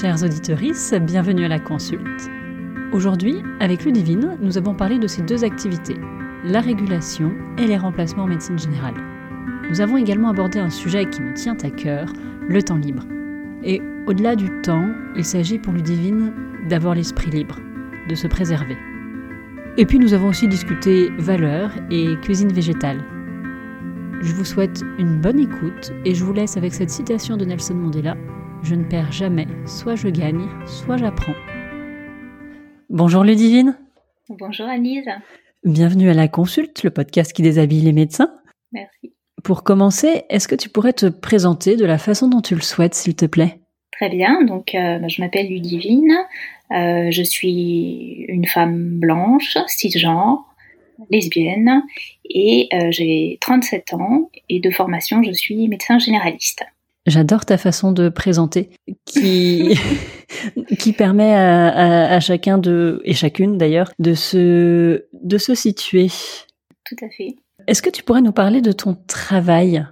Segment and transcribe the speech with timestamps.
[0.00, 0.60] Chers auditeurs,
[1.02, 2.30] bienvenue à la consulte.
[2.92, 5.96] Aujourd'hui, avec Ludivine, nous avons parlé de ces deux activités,
[6.44, 8.94] la régulation et les remplacements en médecine générale.
[9.68, 12.12] Nous avons également abordé un sujet qui me tient à cœur,
[12.48, 13.02] le temps libre.
[13.64, 14.86] Et au-delà du temps,
[15.16, 16.32] il s'agit pour Ludivine
[16.68, 17.58] d'avoir l'esprit libre,
[18.08, 18.76] de se préserver.
[19.78, 23.02] Et puis nous avons aussi discuté valeurs et cuisine végétale.
[24.22, 27.74] Je vous souhaite une bonne écoute et je vous laisse avec cette citation de Nelson
[27.74, 28.16] Mandela.
[28.62, 31.34] Je ne perds jamais, soit je gagne, soit j'apprends.
[32.90, 33.78] Bonjour Ludivine.
[34.28, 35.08] Bonjour Anise.
[35.64, 38.34] Bienvenue à la consulte, le podcast qui déshabille les médecins.
[38.72, 39.14] Merci.
[39.44, 42.94] Pour commencer, est-ce que tu pourrais te présenter de la façon dont tu le souhaites,
[42.94, 43.60] s'il te plaît?
[43.92, 46.16] Très bien, donc euh, je m'appelle Ludivine,
[46.72, 50.44] euh, je suis une femme blanche, cisgenre,
[51.10, 51.82] lesbienne,
[52.28, 56.64] et euh, j'ai 37 ans, et de formation je suis médecin généraliste.
[57.06, 58.70] J'adore ta façon de présenter,
[59.06, 59.78] qui,
[60.78, 66.08] qui permet à, à, chacun de, et chacune d'ailleurs, de se, de se situer.
[66.84, 67.36] Tout à fait.
[67.66, 69.86] Est-ce que tu pourrais nous parler de ton travail?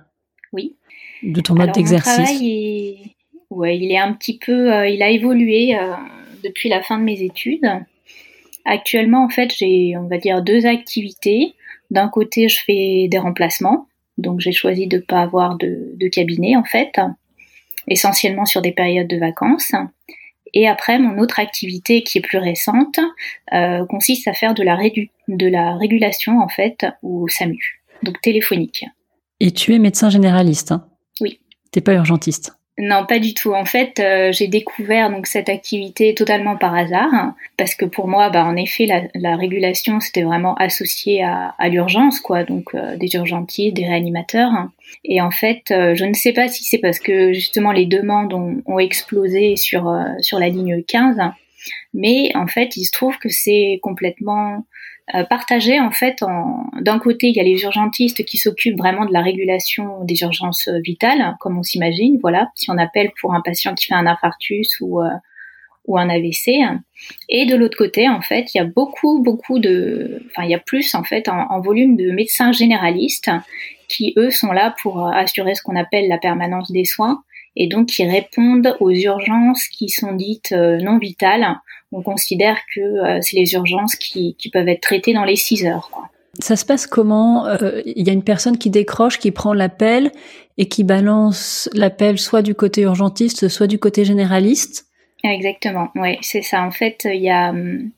[0.52, 0.76] Oui.
[1.22, 2.96] De ton mode d'exercice Mon travail est...
[3.50, 5.92] Ouais, il est un petit peu, euh, il a évolué euh,
[6.42, 7.66] depuis la fin de mes études.
[8.64, 11.54] Actuellement, en fait, j'ai, on va dire, deux activités.
[11.90, 13.86] D'un côté, je fais des remplacements,
[14.18, 16.92] donc j'ai choisi de ne pas avoir de, de, cabinet, en fait,
[17.88, 19.72] essentiellement sur des périodes de vacances.
[20.54, 22.98] Et après, mon autre activité qui est plus récente
[23.52, 24.78] euh, consiste à faire de la,
[25.28, 28.84] de la régulation, en fait, au SAMU, donc téléphonique.
[29.40, 30.88] Et tu es médecin généraliste hein?
[31.20, 31.40] Oui.
[31.72, 32.56] T'es pas urgentiste?
[32.78, 33.54] Non, pas du tout.
[33.54, 38.06] En fait, euh, j'ai découvert donc cette activité totalement par hasard, hein, parce que pour
[38.06, 42.44] moi, bah, en effet, la, la régulation c'était vraiment associé à, l'urgence, quoi.
[42.44, 44.50] Donc euh, des urgentistes, des réanimateurs.
[44.50, 44.72] Hein.
[45.04, 48.34] Et en fait, euh, je ne sais pas si c'est parce que justement les demandes
[48.34, 51.16] ont, explosé sur sur la ligne 15,
[51.94, 54.66] mais en fait, il se trouve que c'est complètement
[55.14, 56.24] euh, partagé en fait.
[56.80, 60.68] D'un côté, il y a les urgentistes qui s'occupent vraiment de la régulation des urgences
[60.84, 62.18] vitales, comme on s'imagine.
[62.20, 65.10] Voilà, si on appelle pour un patient qui fait un infarctus ou euh,
[65.86, 66.50] ou un AVC.
[67.28, 70.54] Et de l'autre côté, en fait, il y a beaucoup, beaucoup de, enfin, il y
[70.54, 73.30] a plus en fait en, en volume de médecins généralistes
[73.88, 77.22] qui eux sont là pour assurer ce qu'on appelle la permanence des soins
[77.56, 81.56] et donc qui répondent aux urgences qui sont dites non vitales
[81.92, 85.90] on considère que euh, c'est les urgences qui, peuvent être traitées dans les 6 heures.
[86.38, 90.12] Ça se passe comment euh, Il y a une personne qui décroche, qui prend l'appel
[90.58, 94.86] et qui balance l'appel soit du côté urgentiste, soit du côté généraliste?
[95.24, 96.62] Exactement, oui, c'est ça.
[96.62, 97.90] En fait, il y a, hum,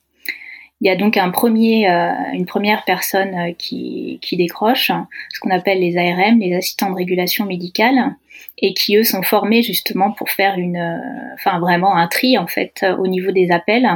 [0.80, 4.92] il y a donc un premier, euh, une première personne euh, qui, qui décroche,
[5.30, 8.14] ce qu'on appelle les ARM, les assistants de régulation médicale,
[8.58, 12.46] et qui eux sont formés justement pour faire une, euh, enfin vraiment un tri en
[12.46, 13.88] fait au niveau des appels.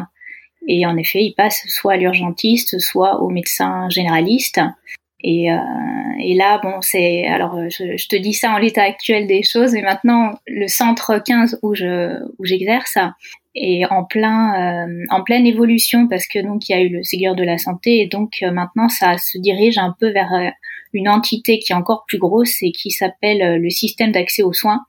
[0.69, 4.61] Et en effet, ils passent soit à l'urgentiste, soit au médecin généraliste.
[5.25, 5.57] Et, euh,
[6.21, 9.73] et là, bon, c'est alors je, je, te dis ça en l'état actuel des choses,
[9.73, 12.99] mais maintenant le centre 15 où je où j'exerce
[13.55, 17.03] est en plein euh, en pleine évolution parce que donc il y a eu le
[17.03, 20.49] Ségur de la santé et donc euh, maintenant ça se dirige un peu vers euh,
[20.93, 24.81] une entité qui est encore plus grosse et qui s'appelle le système d'accès aux soins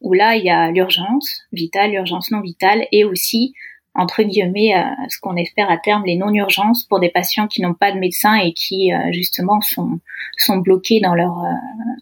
[0.00, 3.54] où là il y a l'urgence vitale, l'urgence non vitale et aussi
[3.96, 7.74] entre guillemets, euh, ce qu'on espère à terme, les non-urgences pour des patients qui n'ont
[7.74, 10.00] pas de médecin et qui euh, justement sont,
[10.36, 11.52] sont bloqués dans leur, euh,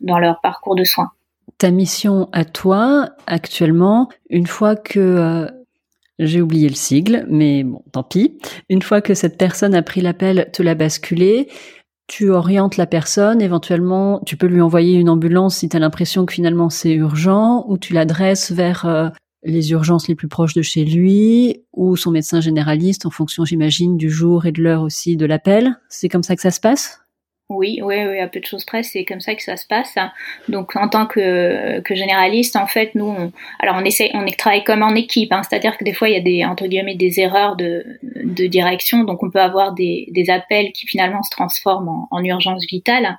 [0.00, 1.10] dans leur parcours de soins.
[1.58, 5.48] Ta mission à toi, actuellement, une fois que
[6.18, 8.38] j'ai oublié le sigle, mais bon, tant pis.
[8.68, 11.48] Une fois que cette personne a pris l'appel, te l'a basculé,
[12.06, 16.26] tu orientes la personne, éventuellement, tu peux lui envoyer une ambulance si tu as l'impression
[16.26, 19.12] que finalement c'est urgent, ou tu l'adresses vers
[19.44, 23.96] les urgences les plus proches de chez lui ou son médecin généraliste en fonction, j'imagine,
[23.96, 25.78] du jour et de l'heure aussi de l'appel.
[25.88, 27.03] C'est comme ça que ça se passe?
[27.50, 29.94] Oui, oui, oui, à peu de choses près, c'est comme ça que ça se passe.
[30.48, 34.64] Donc, en tant que, que généraliste, en fait, nous, on, alors on essaie, on travaille
[34.64, 37.20] comme en équipe, hein, c'est-à-dire que des fois, il y a des entre guillemets des
[37.20, 41.88] erreurs de, de direction, donc on peut avoir des, des appels qui finalement se transforment
[41.88, 43.18] en, en urgence vitale.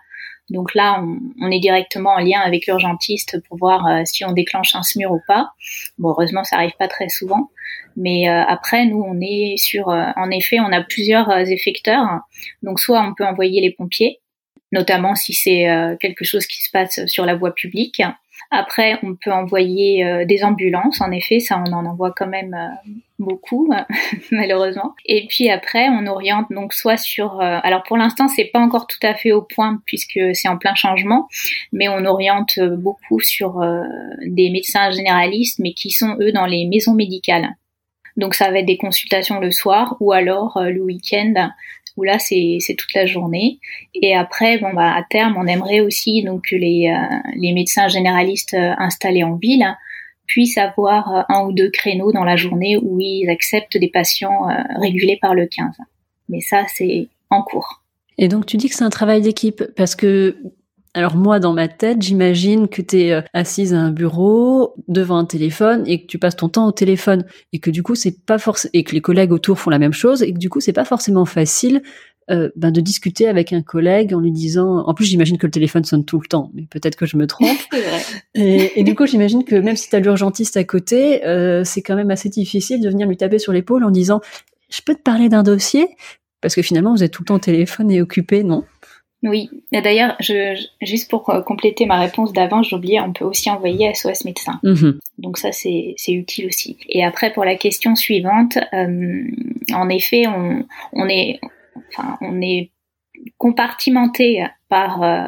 [0.50, 1.04] Donc là,
[1.42, 5.12] on, est directement en lien avec l'urgentiste pour voir euh, si on déclenche un SMUR
[5.12, 5.50] ou pas.
[5.98, 7.50] Bon, heureusement, ça arrive pas très souvent.
[7.96, 12.20] Mais euh, après, nous, on est sur, euh, en effet, on a plusieurs effecteurs.
[12.62, 14.20] Donc soit on peut envoyer les pompiers,
[14.72, 15.68] notamment si c'est
[16.00, 18.02] quelque chose qui se passe sur la voie publique.
[18.52, 21.02] Après, on peut envoyer euh, des ambulances.
[21.02, 23.70] En effet, ça, on en envoie quand même euh, beaucoup,
[24.32, 24.94] malheureusement.
[25.06, 27.42] Et puis après, on oriente donc soit sur.
[27.42, 30.58] Euh, alors pour l'instant, c'est pas encore tout à fait au point puisque c'est en
[30.58, 31.28] plein changement,
[31.72, 33.62] mais on oriente beaucoup sur
[34.26, 37.56] des médecins généralistes, mais qui sont eux dans les maisons médicales.
[38.18, 41.50] Donc ça va être des consultations le soir ou alors le week-end
[41.98, 43.60] où là c'est toute la journée.
[43.94, 47.88] Et après, bon bah à terme, on aimerait aussi donc que les, euh, les médecins
[47.88, 49.66] généralistes euh, installés en ville
[50.28, 54.48] puissent avoir euh, un ou deux créneaux dans la journée où ils acceptent des patients
[54.76, 55.76] régulés par le 15.
[56.30, 57.84] Mais ça, c'est en cours.
[58.18, 60.38] Et donc tu dis que c'est un travail d'équipe parce que
[60.96, 65.26] alors moi, dans ma tête, j'imagine que tu es assise à un bureau devant un
[65.26, 68.38] téléphone et que tu passes ton temps au téléphone et que du coup c'est pas
[68.38, 70.74] forcément et que les collègues autour font la même chose et que du coup c'est
[70.74, 71.82] pas forcément facile
[72.32, 74.80] euh, ben de discuter avec un collègue en lui disant.
[74.88, 77.28] En plus, j'imagine que le téléphone sonne tout le temps, mais peut-être que je me
[77.28, 77.60] trompe.
[78.34, 81.84] et, et, du coup, j'imagine que même si tu as l'urgentiste à côté, euh, c'est
[81.84, 84.22] quand même assez difficile de venir lui taper sur l'épaule en disant
[84.70, 85.88] je peux te parler d'un dossier?
[86.42, 88.64] Parce que finalement vous êtes tout le temps au téléphone et occupé, non?
[89.24, 90.16] Oui, d'ailleurs,
[90.82, 94.60] juste pour euh, compléter ma réponse d'avant, j'oubliais, on peut aussi envoyer SOS médecin.
[94.64, 95.00] Mhm.
[95.18, 96.78] Donc ça, c'est utile aussi.
[96.90, 99.24] Et après, pour la question suivante, euh,
[99.74, 101.40] en effet, on, on, est,
[101.90, 102.70] enfin, on est
[103.38, 105.28] compartimenté par, euh,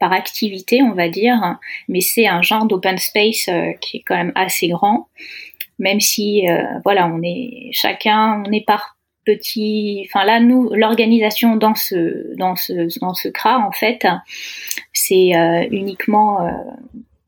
[0.00, 1.58] par activité, on va dire,
[1.88, 3.48] mais c'est un genre d'open space
[3.80, 5.08] qui est quand même assez grand,
[5.78, 6.44] même si,
[6.82, 12.56] voilà, on est chacun, on est par petit enfin là nous l'organisation dans ce dans
[12.56, 14.06] ce dans ce CRA en fait
[14.92, 16.50] c'est euh, uniquement euh,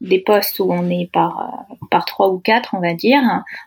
[0.05, 3.23] des postes où on est par euh, par trois ou quatre on va dire.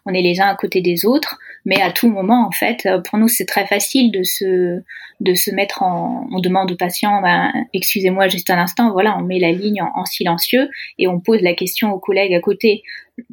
[0.06, 1.38] On est les uns à côté des autres.
[1.66, 4.82] Mais à tout moment en fait pour nous c'est très facile de se
[5.20, 9.24] de se mettre en on demande au patient ben, excusez-moi juste un instant voilà on
[9.24, 12.84] met la ligne en, en, silencieux et on pose la question aux collègues à côté.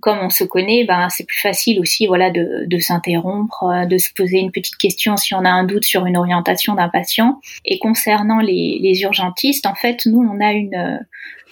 [0.00, 3.98] Comme on se connaît, ben c'est plus facile aussi, voilà, de, de s'interrompre, euh, de
[3.98, 7.38] se poser une petite question si on a un doute sur une orientation d'un patient.
[7.66, 10.96] Et concernant les, les, urgentistes, en fait, nous on a une, euh,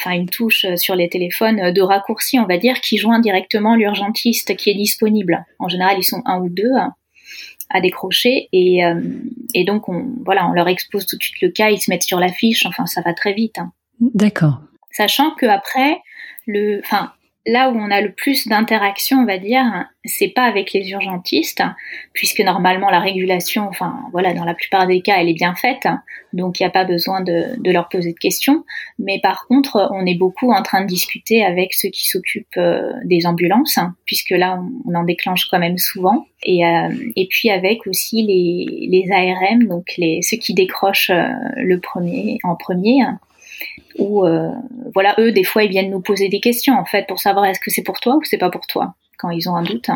[0.03, 4.57] enfin une touche sur les téléphones de raccourci, on va dire, qui joint directement l'urgentiste
[4.57, 5.45] qui est disponible.
[5.59, 6.73] En général, ils sont un ou deux
[7.73, 9.01] à décrocher et, euh,
[9.55, 12.03] et donc on, voilà, on leur expose tout de suite le cas, ils se mettent
[12.03, 12.67] sur la fiche.
[12.67, 13.59] Enfin, ça va très vite.
[13.59, 13.73] Hein.
[14.01, 14.61] D'accord.
[14.91, 15.99] Sachant que après,
[16.47, 17.13] le, enfin,
[17.47, 19.65] là où on a le plus d'interaction, on va dire,
[20.05, 21.63] c'est pas avec les urgentistes,
[22.13, 25.89] puisque normalement la régulation, enfin voilà, dans la plupart des cas, elle est bien faite,
[26.33, 28.65] donc il n'y a pas besoin de, leur poser de questions.
[28.99, 32.93] Mais par contre, on est beaucoup en train de discuter avec ceux qui s'occupent euh,
[33.05, 36.89] des ambulances, puisque là, on, en déclenche quand même souvent, et, euh,
[37.29, 42.55] puis avec aussi les, les ARM, donc les, ceux qui décrochent euh, le premier en
[42.55, 43.01] premier
[43.99, 44.49] où euh,
[44.95, 47.61] voilà eux des fois ils viennent nous poser des questions en fait pour savoir est-ce
[47.61, 49.89] que c'est pour toi ou c'est pas pour toi quand ils ont un doute.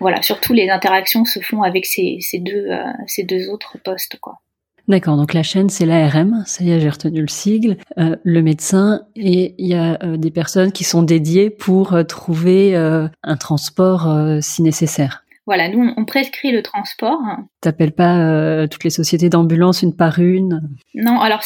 [0.00, 4.18] Voilà, surtout les interactions se font avec ces, ces deux euh, ces deux autres postes
[4.20, 4.40] quoi.
[4.88, 8.42] D'accord, donc la chaîne c'est l'ARM, ça y est j'ai retenu le sigle, euh, le
[8.42, 14.08] médecin et il y a des personnes qui sont dédiées pour trouver un transport
[14.40, 15.25] si nécessaire.
[15.46, 17.20] Voilà, nous on prescrit le transport.
[17.60, 20.60] T'appelles pas toutes les sociétés d'ambulance une par une?
[20.94, 21.42] Non, alors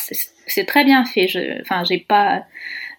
[0.47, 1.29] c'est très bien fait.
[1.29, 2.45] Je, enfin, j'ai pas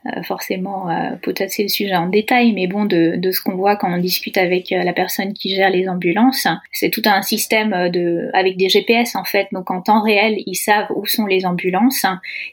[0.08, 3.76] euh, forcément euh, potasser le sujet en détail, mais bon, de, de ce qu'on voit
[3.76, 7.92] quand on discute avec euh, la personne qui gère les ambulances, c'est tout un système
[7.92, 9.48] de, avec des GPS en fait.
[9.52, 12.08] Donc en temps réel, ils savent où sont les ambulances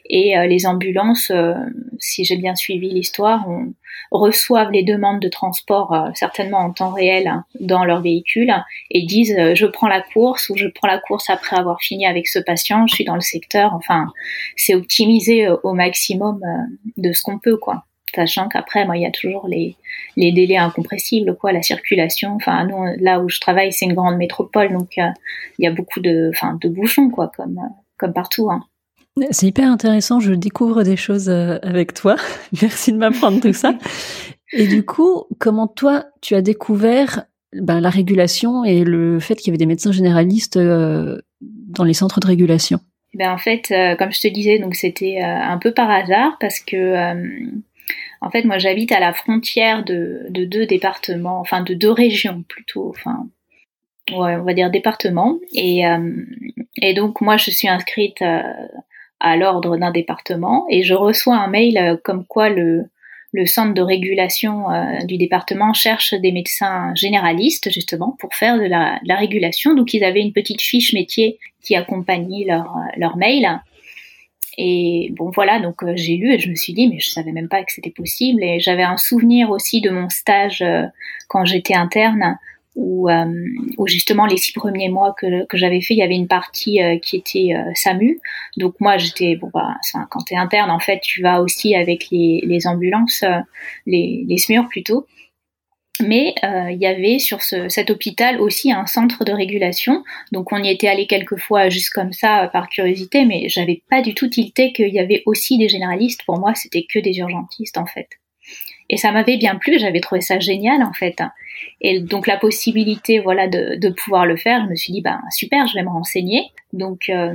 [0.07, 1.31] et les ambulances,
[1.97, 3.73] si j'ai bien suivi l'histoire, on,
[4.11, 8.51] reçoivent les demandes de transport euh, certainement en temps réel hein, dans leur véhicule
[8.91, 12.05] et disent euh, je prends la course ou je prends la course après avoir fini
[12.05, 13.73] avec ce patient, je suis dans le secteur.
[13.73, 14.07] Enfin,
[14.55, 16.41] c'est optimisé euh, au maximum
[16.97, 17.83] de ce qu'on peut, quoi.
[18.15, 19.75] Sachant qu'après, moi, il y a toujours les,
[20.17, 22.33] les délais incompressibles, quoi, la circulation.
[22.35, 25.13] Enfin, nous, là où je travaille, c'est une grande métropole, donc il
[25.59, 27.59] y a beaucoup de, enfin, de bouchons, quoi, comme,
[27.97, 28.49] comme partout.
[28.49, 28.63] Hein.
[29.31, 32.15] C'est hyper intéressant, je découvre des choses euh, avec toi.
[32.61, 33.73] Merci de m'apprendre tout ça.
[34.53, 39.47] Et du coup, comment toi, tu as découvert ben, la régulation et le fait qu'il
[39.47, 42.79] y avait des médecins généralistes euh, dans les centres de régulation?
[43.13, 46.59] Ben, En fait, euh, comme je te disais, donc c'était un peu par hasard parce
[46.59, 46.95] que,
[48.21, 52.43] en fait, moi j'habite à la frontière de, de, deux départements, enfin de deux régions
[52.47, 53.27] plutôt, enfin,
[54.11, 55.39] ouais, on va dire départements.
[55.53, 55.83] Et,
[56.81, 58.21] et donc moi je suis inscrite
[59.19, 62.89] à l'ordre d'un département et je reçois un mail euh, comme quoi le,
[63.45, 68.99] centre de régulation euh, du département cherche des médecins généralistes justement pour faire de la,
[69.15, 69.75] régulation.
[69.75, 73.61] Donc ils avaient une petite fiche métier qui accompagnait leur, euh, leur mail.
[74.57, 77.47] Et bon voilà, donc j'ai lu et je me suis dit mais je savais même
[77.47, 80.65] pas que c'était possible et j'avais un souvenir aussi de mon stage
[81.29, 82.37] quand j'étais interne
[82.79, 83.25] où, euh,
[83.77, 86.81] où, justement les six premiers mois que, que j'avais fait, il y avait une partie
[86.81, 88.19] euh, qui était euh, SAMU.
[88.57, 89.75] Donc moi j'étais bon bah
[90.09, 93.23] quand t'es interne en fait tu vas aussi avec les, les ambulances,
[93.85, 95.05] les, les SMUR plutôt.
[96.01, 100.63] Mais il y avait sur ce, cet hôpital aussi un centre de régulation, donc on
[100.63, 104.29] y était allé quelques fois juste comme ça par curiosité, mais j'avais pas du tout
[104.29, 106.23] tilté qu'il y avait aussi des généralistes.
[106.25, 108.07] Pour moi, c'était que des urgentistes en fait.
[108.89, 111.21] Et ça m'avait bien plu, j'avais trouvé ça génial en fait.
[111.81, 115.67] Et donc la possibilité, voilà, de, pouvoir le faire, je me suis dit, ben super,
[115.67, 116.51] je vais me renseigner.
[116.73, 117.33] Donc, euh,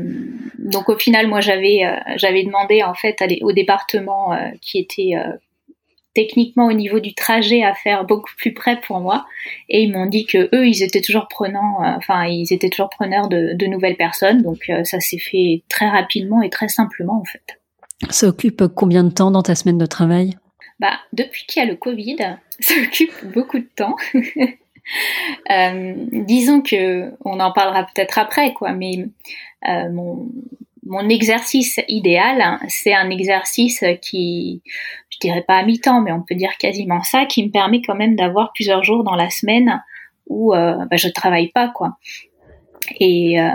[0.59, 4.79] donc au final, moi j'avais euh, j'avais demandé en fait aller au département euh, qui
[4.79, 5.13] était
[6.13, 9.27] techniquement au niveau du trajet à faire beaucoup plus près pour moi,
[9.69, 13.29] et ils m'ont dit que eux, ils étaient toujours prenants, enfin ils étaient toujours preneurs
[13.29, 14.43] de, de nouvelles personnes.
[14.43, 17.61] Donc ça s'est fait très rapidement et très simplement en fait.
[18.11, 20.37] Ça occupe combien de temps dans ta semaine de travail?
[20.81, 22.17] Bah, depuis qu'il y a le Covid,
[22.61, 23.97] ça occupe beaucoup de temps.
[25.51, 28.73] euh, disons que on en parlera peut-être après, quoi.
[28.73, 29.07] Mais
[29.69, 30.29] euh, mon,
[30.85, 34.63] mon exercice idéal, hein, c'est un exercice qui,
[35.11, 37.95] je dirais pas à mi-temps, mais on peut dire quasiment ça, qui me permet quand
[37.95, 39.83] même d'avoir plusieurs jours dans la semaine
[40.27, 41.97] où euh, bah, je travaille pas, quoi.
[43.01, 43.49] Et, euh,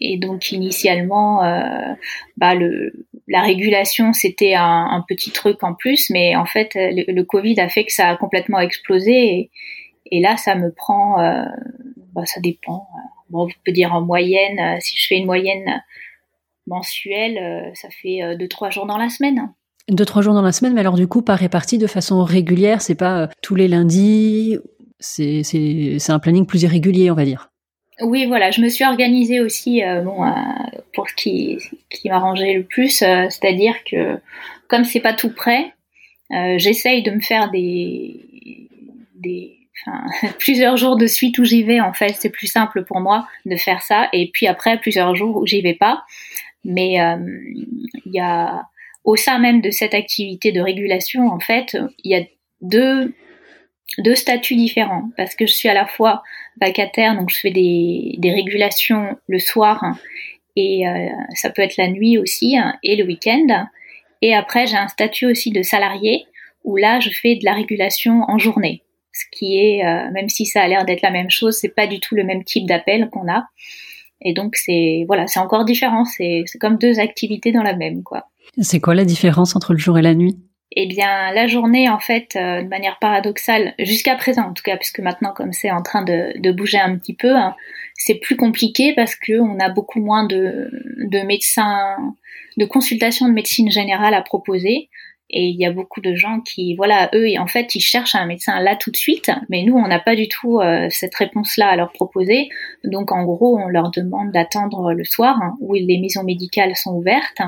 [0.00, 1.94] et donc initialement, euh,
[2.36, 7.58] bah le, la régulation c'était un, petit truc en plus, mais en fait le, Covid
[7.60, 9.50] a fait que ça a complètement explosé.
[10.10, 11.44] Et, là, ça me prend, euh,
[12.14, 12.86] bah, ça dépend.
[13.30, 15.82] Bon, on peut dire en moyenne, euh, si je fais une moyenne
[16.66, 19.52] mensuelle, euh, ça fait deux trois jours dans la semaine.
[19.88, 22.82] Deux trois jours dans la semaine, mais alors du coup pas réparti de façon régulière,
[22.82, 24.58] c'est pas tous les lundis,
[25.00, 25.42] c'est
[26.08, 27.51] un planning plus irrégulier, on va dire.
[28.00, 30.30] Oui, voilà, je me suis organisée aussi euh, bon, euh,
[30.94, 31.58] pour ce qui,
[32.06, 34.18] m'arrangeait le plus, euh, c'est-à-dire que
[34.68, 35.74] comme c'est pas tout prêt,
[36.30, 38.20] j'essaye de me faire des,
[39.16, 39.58] des
[40.38, 41.80] plusieurs jours de suite où j'y vais.
[41.80, 45.36] En fait, c'est plus simple pour moi de faire ça, et puis après plusieurs jours
[45.36, 46.04] où j'y vais pas.
[46.64, 48.62] Mais il y a
[49.04, 52.24] au sein même de cette activité de régulation, en fait, il y a
[52.62, 53.12] deux
[53.98, 56.22] deux statuts différents parce que je suis à la fois
[56.60, 59.82] vacataire, donc je fais des, des régulations le soir
[60.56, 63.66] et euh, ça peut être la nuit aussi et le week-end.
[64.20, 66.26] Et après, j'ai un statut aussi de salarié
[66.64, 68.82] où là, je fais de la régulation en journée.
[69.12, 71.86] Ce qui est, euh, même si ça a l'air d'être la même chose, c'est pas
[71.86, 73.46] du tout le même type d'appel qu'on a.
[74.20, 76.04] Et donc, c'est, voilà, c'est encore différent.
[76.04, 78.28] C'est comme deux activités dans la même, quoi.
[78.60, 80.38] C'est quoi la différence entre le jour et la nuit?
[80.76, 84.76] Eh bien la journée en fait euh, de manière paradoxale jusqu'à présent en tout cas
[84.76, 87.54] puisque maintenant comme c'est en train de, bouger un petit peu hein,
[87.94, 91.96] c'est plus compliqué parce que on a beaucoup moins de, de médecins
[92.56, 94.88] de consultations de médecine générale à proposer
[95.32, 98.26] et il y a beaucoup de gens qui, voilà, eux, en fait, ils cherchent un
[98.26, 101.68] médecin là tout de suite, mais nous, on n'a pas du tout euh, cette réponse-là
[101.68, 102.50] à leur proposer.
[102.84, 106.92] Donc, en gros, on leur demande d'attendre le soir, hein, où les maisons médicales sont
[106.92, 107.40] ouvertes.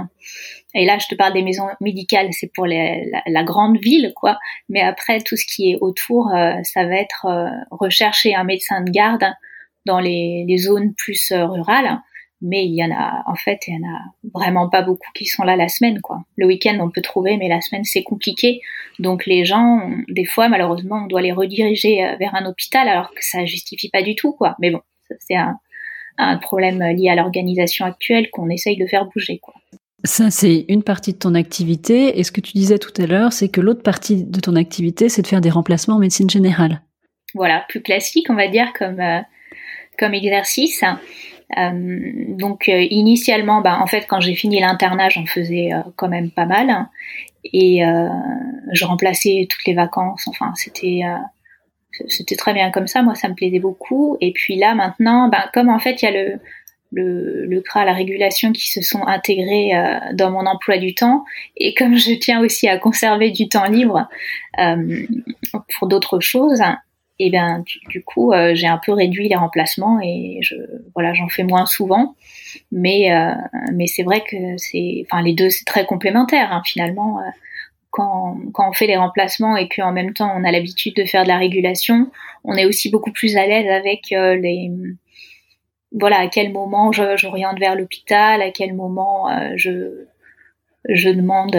[0.74, 4.38] Et là, je te parle des maisons médicales, c'est pour la, grande ville, quoi.
[4.68, 8.80] Mais après, tout ce qui est autour, euh, ça va être euh, rechercher un médecin
[8.82, 9.24] de garde
[9.86, 12.00] dans les, zones plus rurales
[12.46, 14.00] mais il y en a, en fait, il y en a
[14.34, 16.24] vraiment pas beaucoup qui sont là la semaine, quoi.
[16.36, 18.60] Le week-end, on peut trouver, mais la semaine, c'est compliqué.
[18.98, 23.14] Donc, les gens, des fois, malheureusement, on doit les rediriger euh, vers un hôpital, alors
[23.14, 24.56] que ça justifie pas du tout, quoi.
[24.58, 24.80] Mais bon,
[25.20, 29.54] c'est un problème lié à l'organisation actuelle qu'on essaye de faire bouger, quoi.
[30.04, 32.18] Ça, c'est une partie de ton activité.
[32.18, 35.08] Et ce que tu disais tout à l'heure, c'est que l'autre partie de ton activité,
[35.08, 36.82] c'est de faire des remplacements en médecine générale.
[37.34, 39.20] Voilà, plus classique, on va dire, comme, euh,
[39.98, 40.84] comme exercice.
[41.56, 46.30] Euh, donc euh, initialement, bah, en fait, quand j'ai fini l'internat, j'en faisais quand même
[46.30, 46.86] pas mal,
[47.52, 47.82] et
[48.72, 50.26] je remplaçais toutes les vacances.
[50.28, 51.02] Enfin, c'était
[52.08, 53.02] c'était très bien comme ça.
[53.02, 54.16] Moi, ça me plaisait beaucoup.
[54.20, 56.40] Et puis là, maintenant, bah, comme en fait, il y a le
[56.94, 59.72] le, le CRA, la régulation qui se sont intégrés
[60.14, 61.24] dans mon emploi du temps.
[61.56, 64.08] Et comme je tiens aussi à conserver du temps libre
[64.58, 65.06] euh,
[65.78, 66.62] pour d'autres choses,
[67.18, 70.56] et bien du, coup euh, j'ai un peu réduit les remplacements et je
[70.94, 72.16] voilà j'en fais moins souvent
[72.72, 73.34] mais euh,
[73.72, 77.30] mais c'est vrai que c'est enfin les deux c'est très complémentaire hein, finalement euh,
[77.90, 81.22] quand, quand on fait les remplacements et qu'en même temps on a l'habitude de faire
[81.22, 82.10] de la régulation
[82.42, 84.72] on est aussi beaucoup plus à l'aise avec les
[85.98, 90.06] voilà à quel moment j'oriente vers l'hôpital à quel moment je
[90.88, 91.56] je demande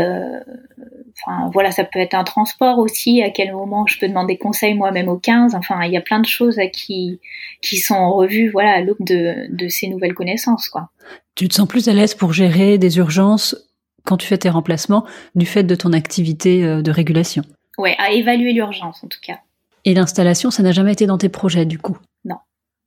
[1.21, 3.21] Enfin, voilà, ça peut être un transport aussi.
[3.23, 5.55] À quel moment je peux demander conseil moi-même au 15.
[5.55, 7.19] Enfin, il y a plein de choses qui
[7.61, 10.89] qui sont en revue, voilà, à l'aube de, de ces nouvelles connaissances, quoi.
[11.35, 13.55] Tu te sens plus à l'aise pour gérer des urgences
[14.03, 17.43] quand tu fais tes remplacements, du fait de ton activité de régulation?
[17.77, 19.39] Ouais, à évaluer l'urgence en tout cas.
[19.83, 21.97] Et l'installation, ça n'a jamais été dans tes projets du coup?
[22.23, 22.37] Non.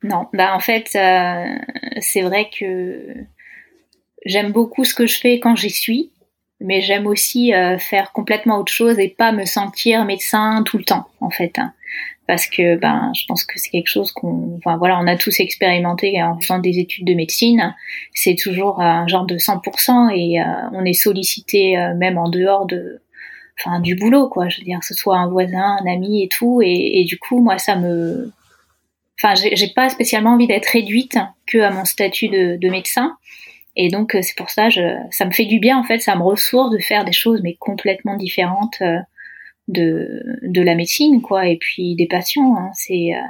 [0.02, 1.58] Non, bah en fait, euh,
[2.00, 3.14] c'est vrai que
[4.24, 6.12] j'aime beaucoup ce que je fais quand j'y suis,
[6.60, 10.84] mais j'aime aussi euh, faire complètement autre chose et pas me sentir médecin tout le
[10.84, 11.58] temps, en fait.
[11.58, 11.72] Hein.
[12.28, 15.40] Parce que ben, je pense que c'est quelque chose qu'on, enfin voilà, on a tous
[15.40, 17.74] expérimenté en faisant des études de médecine.
[18.14, 23.00] C'est toujours un genre de 100% et euh, on est sollicité même en dehors de,
[23.58, 26.28] enfin du boulot quoi je veux dire que ce soit un voisin un ami et
[26.28, 28.30] tout et, du coup moi ça me
[29.20, 33.16] enfin j'ai pas spécialement envie d'être réduite que à mon statut de, médecin
[33.76, 36.16] et donc euh, c'est pour ça je, ça me fait du bien en fait ça
[36.16, 38.98] me ressource de faire des choses mais complètement différentes euh,
[39.68, 42.70] de de la médecine quoi et puis des patients hein.
[42.74, 43.20] c'est euh,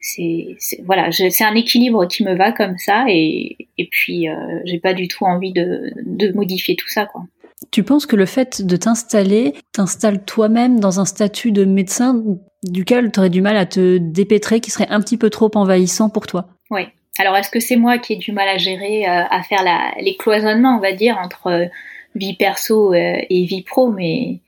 [0.00, 4.26] c'est voilà c'est un équilibre qui me va comme ça et et puis
[4.64, 7.24] j'ai pas du tout envie de de modifier tout ça quoi
[7.70, 12.22] tu penses que le fait de t'installer, t'installes toi-même dans un statut de médecin
[12.62, 16.10] duquel tu aurais du mal à te dépêtrer, qui serait un petit peu trop envahissant
[16.10, 16.48] pour toi?
[16.70, 16.82] Oui.
[17.18, 19.92] Alors est-ce que c'est moi qui ai du mal à gérer, euh, à faire la,
[20.00, 21.66] les cloisonnements, on va dire, entre euh,
[22.14, 23.90] vie perso euh, et vie pro?
[23.90, 24.40] Mais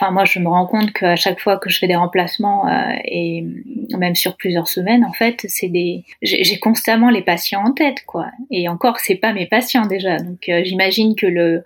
[0.00, 2.68] enfin moi je me rends compte qu'à chaque fois que je fais des remplacements
[3.04, 3.44] et
[3.96, 8.30] même sur plusieurs semaines en fait c'est des j'ai constamment les patients en tête quoi.
[8.52, 10.18] Et encore c'est pas mes patients déjà.
[10.18, 11.64] Donc j'imagine que le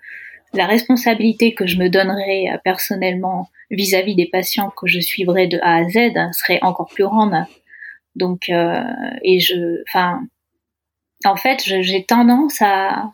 [0.55, 5.59] la responsabilité que je me donnerais euh, personnellement vis-à-vis des patients que je suivrais de
[5.63, 7.45] A à Z serait encore plus grande.
[8.17, 8.83] Donc, euh,
[9.23, 10.23] et je, enfin,
[11.25, 13.13] en fait, j'ai tendance à,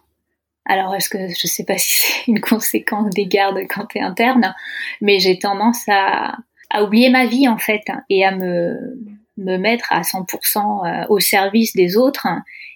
[0.64, 4.54] alors est-ce que je sais pas si c'est une conséquence des gardes quand t'es interne,
[5.00, 6.36] mais j'ai tendance à,
[6.70, 8.98] à oublier ma vie en fait et à me
[9.36, 12.26] me mettre à 100% euh, au service des autres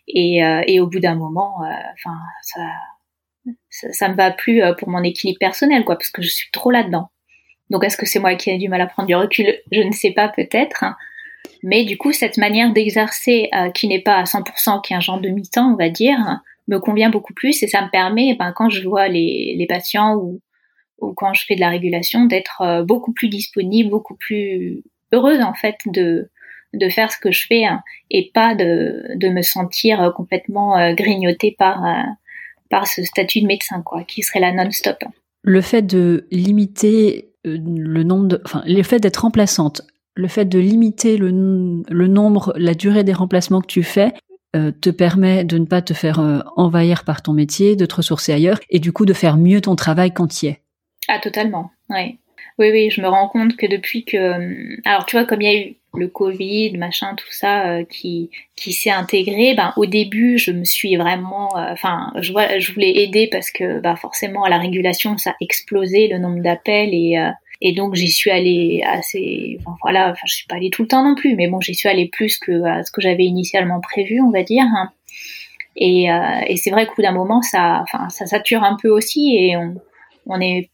[0.06, 1.56] et, et au bout d'un moment,
[1.94, 2.60] enfin ça
[3.70, 6.50] ça, ça me va plus euh, pour mon équilibre personnel, quoi, parce que je suis
[6.52, 7.10] trop là-dedans.
[7.70, 9.58] Donc, est-ce que c'est moi qui ai du mal à prendre du recul?
[9.70, 10.84] Je ne sais pas, peut-être.
[11.62, 15.00] Mais du coup, cette manière d'exercer euh, qui n'est pas à 100%, qui est un
[15.00, 16.18] genre de mi-temps, on va dire,
[16.68, 20.14] me convient beaucoup plus et ça me permet, ben, quand je vois les, les patients
[20.14, 20.40] ou,
[20.98, 25.40] ou quand je fais de la régulation, d'être euh, beaucoup plus disponible, beaucoup plus heureuse
[25.40, 26.30] en fait de,
[26.74, 31.54] de faire ce que je fais hein, et pas de, de me sentir complètement grignotée
[31.58, 31.84] par,
[32.72, 34.96] par ce statut de médecin, quoi, qui serait la non-stop.
[35.42, 39.82] Le fait de limiter euh, le nombre de, enfin, le fait d'être remplaçante,
[40.14, 44.14] le fait de limiter le, nombre, la durée des remplacements que tu fais,
[44.56, 47.96] euh, te permet de ne pas te faire euh, envahir par ton métier, de te
[47.96, 50.62] ressourcer ailleurs, et du coup de faire mieux ton travail quand tu y es.
[51.08, 52.18] Ah, totalement, oui.
[52.58, 54.86] Oui, oui, je me rends compte que depuis que...
[54.88, 58.30] Alors, tu vois, comme il y a eu le Covid, machin, tout ça euh, qui
[58.56, 59.54] qui s'est intégré.
[59.54, 63.80] Ben au début, je me suis vraiment, euh, enfin, je, je voulais aider parce que
[63.80, 67.94] bah forcément à la régulation ça a explosé le nombre d'appels et euh, et donc
[67.94, 71.14] j'y suis allée assez, enfin voilà, enfin je suis pas allée tout le temps non
[71.14, 74.30] plus, mais bon j'y suis allée plus que à ce que j'avais initialement prévu, on
[74.30, 74.64] va dire.
[75.76, 76.08] Et,
[76.48, 79.56] et c'est vrai qu'au bout d'un moment ça, enfin ça sature un peu aussi et
[79.56, 79.76] on
[80.26, 80.70] on est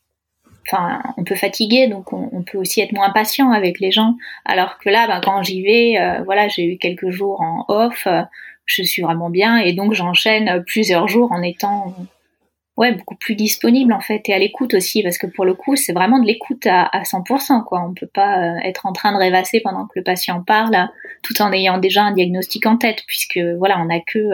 [0.66, 4.14] enfin, on peut fatiguer, donc on, peut aussi être moins patient avec les gens.
[4.44, 8.06] Alors que là, ben, quand j'y vais, euh, voilà, j'ai eu quelques jours en off,
[8.06, 8.22] euh,
[8.66, 11.94] je suis vraiment bien, et donc j'enchaîne plusieurs jours en étant,
[12.76, 15.74] ouais, beaucoup plus disponible en fait, et à l'écoute aussi, parce que pour le coup,
[15.74, 17.82] c'est vraiment de l'écoute à, à 100%, quoi.
[17.88, 20.88] On peut pas euh, être en train de rêvasser pendant que le patient parle,
[21.22, 24.30] tout en ayant déjà un diagnostic en tête, puisque voilà, on n'a que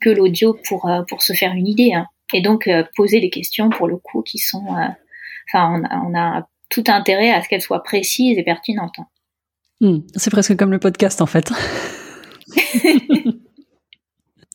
[0.00, 1.92] que l'audio pour pour se faire une idée.
[1.94, 2.06] Hein.
[2.32, 4.66] Et donc poser des questions pour le coup qui sont
[5.52, 8.96] Enfin, on a, tout intérêt à ce qu'elle soit précise et pertinente.
[9.80, 11.52] Hmm, c'est presque comme le podcast en fait.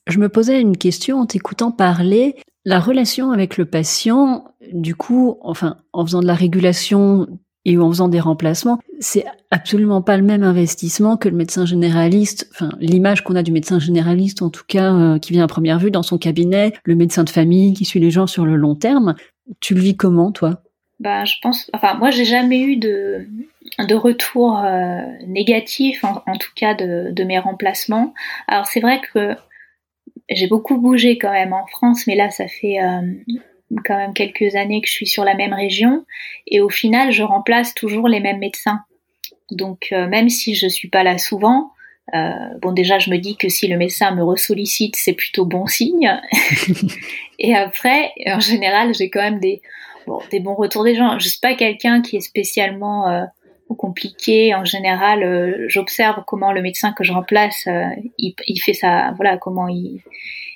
[0.07, 2.35] Je me posais une question en t'écoutant parler.
[2.65, 7.27] La relation avec le patient, du coup, enfin, en faisant de la régulation
[7.63, 12.49] et en faisant des remplacements, c'est absolument pas le même investissement que le médecin généraliste.
[12.53, 15.79] Enfin, l'image qu'on a du médecin généraliste, en tout cas, euh, qui vient à première
[15.79, 18.75] vue dans son cabinet, le médecin de famille qui suit les gens sur le long
[18.75, 19.15] terme.
[19.59, 20.63] Tu le vis comment, toi?
[20.99, 23.25] Bah, je pense, enfin, moi, j'ai jamais eu de,
[23.79, 28.13] de retour euh, négatif, en, tout cas de, de mes remplacements.
[28.47, 29.35] Alors, c'est vrai que
[30.29, 33.01] j'ai beaucoup bougé quand même en France, mais là, ça fait euh,
[33.85, 36.05] quand même quelques années que je suis sur la même région,
[36.47, 38.81] et au final, je remplace toujours les mêmes médecins.
[39.51, 41.71] Donc, euh, même si je suis pas là souvent,
[42.13, 42.31] euh,
[42.61, 46.19] bon, déjà, je me dis que si le médecin me ressollicite, c'est plutôt bon signe.
[47.39, 49.61] et après, en général, j'ai quand même des
[50.31, 51.17] des bons retours des gens.
[51.19, 53.25] Je suis pas quelqu'un qui est spécialement euh,
[53.77, 54.53] compliqué.
[54.55, 57.67] En général, j'observe comment le médecin que je remplace,
[58.17, 60.01] il, il, fait ça, voilà, comment il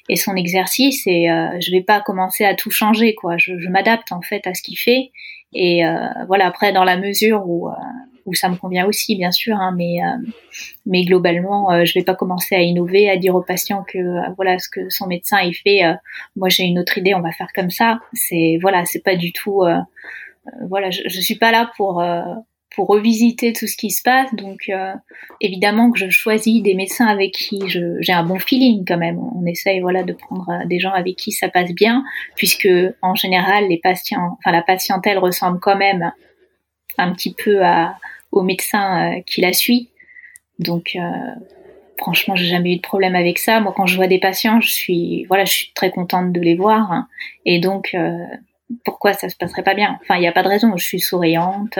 [0.10, 1.28] et son exercice et
[1.60, 3.38] je vais pas commencer à tout changer quoi.
[3.38, 5.12] Je, je m'adapte en fait à ce qu'il fait
[5.54, 5.84] et
[6.28, 7.70] voilà après dans la mesure où
[8.26, 10.32] où ça me convient aussi, bien sûr, hein, mais euh,
[10.86, 14.22] mais globalement, euh, je vais pas commencer à innover, à dire au patient que euh,
[14.38, 15.82] voilà ce que son médecin il fait.
[16.36, 18.00] moi, j'ai une autre idée, on va faire comme ça.
[18.14, 19.64] C'est voilà, c'est pas du tout.
[20.46, 22.04] je, je suis pas là pour
[22.76, 24.34] pour revisiter tout ce qui se passe.
[24.34, 24.72] Donc,
[25.42, 29.20] évidemment que je choisis des médecins avec qui j'ai un bon feeling quand même.
[29.20, 32.04] On essaye, voilà, de prendre des gens avec qui ça passe bien,
[32.36, 32.70] puisque
[33.02, 36.12] en général, les patients, enfin la patientèle ressemble quand même
[36.98, 37.96] un petit peu à,
[38.34, 39.90] au médecin euh, qui la suit.
[40.60, 41.00] Donc, euh,
[41.98, 43.60] franchement, j'ai jamais eu de problème avec ça.
[43.60, 46.56] Moi, quand je vois des patients, je suis, voilà, je suis très contente de les
[46.56, 46.92] voir.
[46.92, 47.08] Hein.
[47.46, 48.18] Et donc, euh,
[48.84, 50.00] pourquoi ça se passerait pas bien?
[50.02, 50.76] Enfin, il n'y a pas de raison.
[50.76, 51.78] Je suis souriante.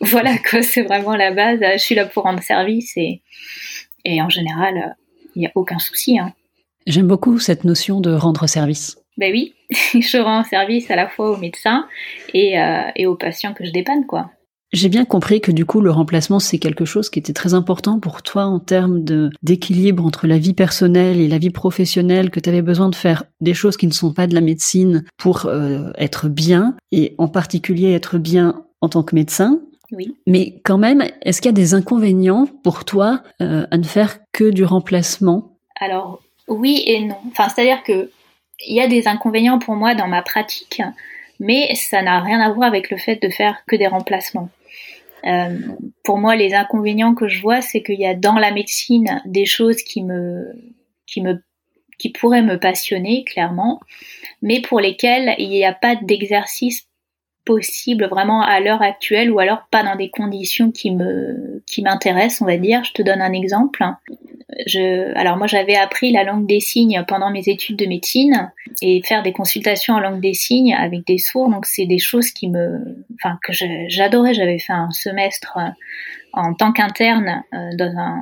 [0.00, 1.58] voilà quoi, c'est vraiment la base.
[1.60, 3.22] Je suis là pour rendre service et,
[4.04, 4.96] et en général,
[5.34, 6.18] il n'y a aucun souci.
[6.18, 6.32] Hein.
[6.86, 8.98] J'aime beaucoup cette notion de rendre service.
[9.16, 9.54] Ben oui,
[9.94, 11.86] je rends service à la fois aux médecins
[12.34, 14.30] et, euh, et aux patients que je dépanne, quoi.
[14.72, 18.00] J'ai bien compris que du coup le remplacement c'est quelque chose qui était très important
[18.00, 22.38] pour toi en termes de d'équilibre entre la vie personnelle et la vie professionnelle, que
[22.38, 25.46] tu avais besoin de faire des choses qui ne sont pas de la médecine pour
[25.46, 29.58] euh, être bien et en particulier être bien en tant que médecin.
[29.90, 30.14] Oui.
[30.26, 34.18] Mais quand même, est-ce qu'il y a des inconvénients pour toi euh, à ne faire
[34.32, 35.56] que du remplacement?
[35.80, 37.16] Alors oui et non.
[37.30, 38.10] Enfin, c'est-à-dire que
[38.60, 40.82] il y a des inconvénients pour moi dans ma pratique,
[41.40, 44.50] mais ça n'a rien à voir avec le fait de faire que des remplacements.
[45.24, 45.58] Euh,
[46.04, 49.46] pour moi, les inconvénients que je vois, c'est qu'il y a dans la médecine des
[49.46, 50.52] choses qui me,
[51.06, 51.42] qui me,
[51.98, 53.80] qui pourraient me passionner clairement,
[54.42, 56.87] mais pour lesquelles il n'y a pas d'exercice
[57.48, 62.42] possible vraiment à l'heure actuelle ou alors pas dans des conditions qui me qui m'intéressent
[62.42, 63.82] on va dire je te donne un exemple
[65.14, 68.50] alors moi j'avais appris la langue des signes pendant mes études de médecine
[68.82, 72.30] et faire des consultations en langue des signes avec des sourds, donc c'est des choses
[72.30, 73.52] qui me, enfin que
[73.88, 74.34] j'adorais.
[74.34, 75.58] J'avais fait un semestre
[76.32, 78.20] en tant qu'interne euh, dans un,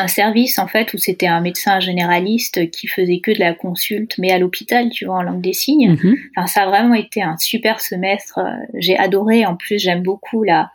[0.00, 4.16] un service en fait où c'était un médecin généraliste qui faisait que de la consulte
[4.18, 6.14] mais à l'hôpital tu vois en langue des signes mm-hmm.
[6.36, 8.40] enfin ça a vraiment été un super semestre
[8.74, 10.70] j'ai adoré en plus j'aime beaucoup la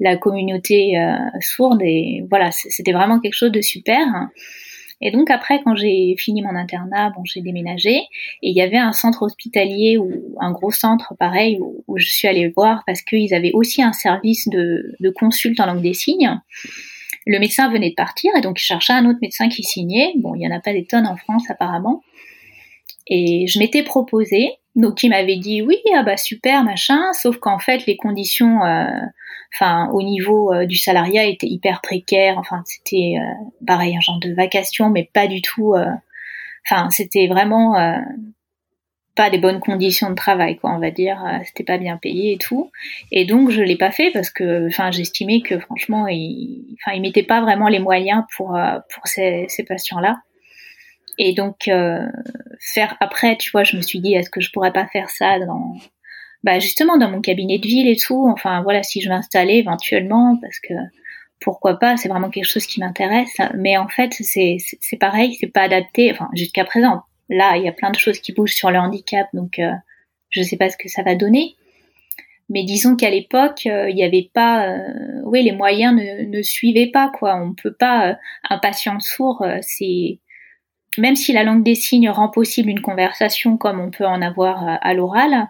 [0.00, 4.06] la communauté euh, sourde et voilà, c'était vraiment quelque chose de super.
[5.00, 8.78] Et donc après, quand j'ai fini mon internat, bon, j'ai déménagé et il y avait
[8.78, 13.32] un centre hospitalier ou un gros centre pareil où, je suis allée voir parce qu'ils
[13.34, 16.40] avaient aussi un service de, de consulte en langue des signes.
[17.28, 20.14] Le médecin venait de partir et donc il cherchait un autre médecin qui signait.
[20.16, 22.02] Bon, il y en a pas des tonnes en France apparemment.
[23.06, 27.58] Et je m'étais proposée, donc il m'avait dit oui, ah bah super machin, sauf qu'en
[27.58, 28.86] fait les conditions euh,
[29.54, 32.38] enfin au niveau euh, du salariat était hyper précaire.
[32.38, 35.74] Enfin c'était euh, pareil un genre de vacation, mais pas du tout.
[35.74, 35.86] Euh,
[36.66, 37.76] enfin c'était vraiment
[39.18, 41.18] pas des bonnes conditions de travail, quoi, on va dire.
[41.44, 42.70] C'était pas bien payé et tout.
[43.12, 47.02] Et donc, je l'ai pas fait parce que, enfin, j'estimais que, franchement, il, enfin, il
[47.02, 48.56] mettait pas vraiment les moyens pour,
[48.94, 50.20] pour ces, ces patients-là.
[51.18, 51.68] Et donc,
[52.60, 55.40] faire après, tu vois, je me suis dit, est-ce que je pourrais pas faire ça
[55.40, 55.74] dans,
[56.44, 58.28] bah justement dans mon cabinet de ville et tout.
[58.28, 60.74] Enfin voilà, si je m'installais éventuellement, parce que
[61.40, 63.36] pourquoi pas, c'est vraiment quelque chose qui m'intéresse.
[63.54, 64.58] Mais en fait, c'est
[65.00, 66.10] pareil, c'est pas adapté.
[66.12, 69.28] Enfin jusqu'à présent, là il y a plein de choses qui bougent sur le handicap,
[69.32, 69.72] donc euh,
[70.30, 71.56] je sais pas ce que ça va donner.
[72.50, 76.42] Mais disons qu'à l'époque, euh, il n'y avait pas, euh, oui, les moyens ne, ne,
[76.42, 77.36] suivaient pas quoi.
[77.36, 78.16] On peut pas,
[78.48, 80.18] un patient sourd, c'est
[80.96, 84.78] même si la langue des signes rend possible une conversation comme on peut en avoir
[84.80, 85.48] à l'oral,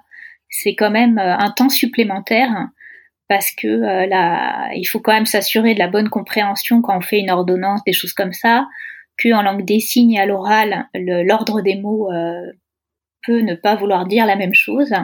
[0.49, 2.69] c'est quand même euh, un temps supplémentaire
[3.29, 7.01] parce que euh, là, il faut quand même s'assurer de la bonne compréhension quand on
[7.01, 8.67] fait une ordonnance, des choses comme ça,
[9.19, 12.53] que en langue des signes à l'oral, l'ordre des mots euh,
[13.27, 14.95] peut ne pas vouloir dire la même chose.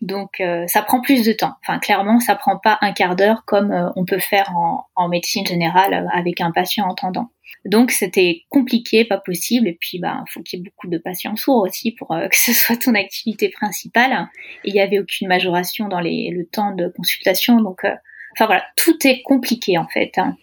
[0.00, 1.52] Donc ça prend plus de temps.
[1.62, 4.52] Enfin clairement, ça prend pas un quart d'heure comme on peut faire
[4.96, 7.30] en, médecine générale avec un patient entendant.
[7.64, 9.68] Donc c'était compliqué, pas possible.
[9.68, 12.36] Et puis bah faut qu'il y ait beaucoup de patients sourds aussi pour euh, que
[12.36, 14.28] ce soit ton activité principale.
[14.64, 17.60] Et il y avait aucune majoration dans le temps de consultation.
[17.60, 17.94] Donc euh,
[18.36, 20.12] enfin voilà, tout est compliqué en fait.
[20.16, 20.36] Hein.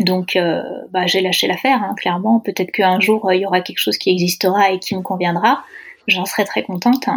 [0.00, 2.40] Donc euh, bah, j'ai lâché l'affaire, hein, clairement.
[2.40, 5.64] Peut-être qu'un jour il y aura quelque chose qui existera et qui me conviendra.
[6.06, 7.08] J'en serai très contente.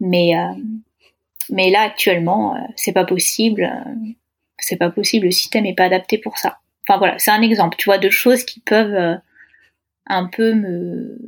[0.00, 0.34] Mais
[1.50, 3.70] mais là actuellement c'est pas possible.
[4.58, 5.26] c'est pas possible.
[5.26, 6.58] Le système est pas adapté pour ça.
[6.88, 9.16] Enfin voilà, c'est un exemple, tu vois, de choses qui peuvent euh,
[10.06, 11.18] un peu me,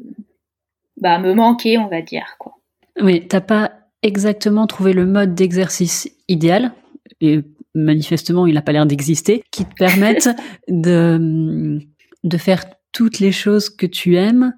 [0.97, 2.55] bah, me manquer, on va dire, quoi.
[3.01, 6.73] Oui, t'as pas exactement trouvé le mode d'exercice idéal.
[7.79, 10.31] Manifestement, il n'a pas l'air d'exister, qui te permettent
[10.69, 11.79] de,
[12.25, 14.55] de faire toutes les choses que tu aimes,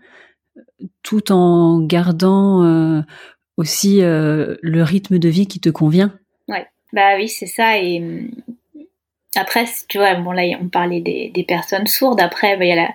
[1.03, 3.03] tout en gardant euh,
[3.57, 6.15] aussi euh, le rythme de vie qui te convient.
[6.49, 7.79] Ouais, bah oui, c'est ça.
[7.79, 8.03] Et
[9.37, 12.21] après, tu vois, bon là, on parlait des, des personnes sourdes.
[12.21, 12.91] Après, bah, il y a la,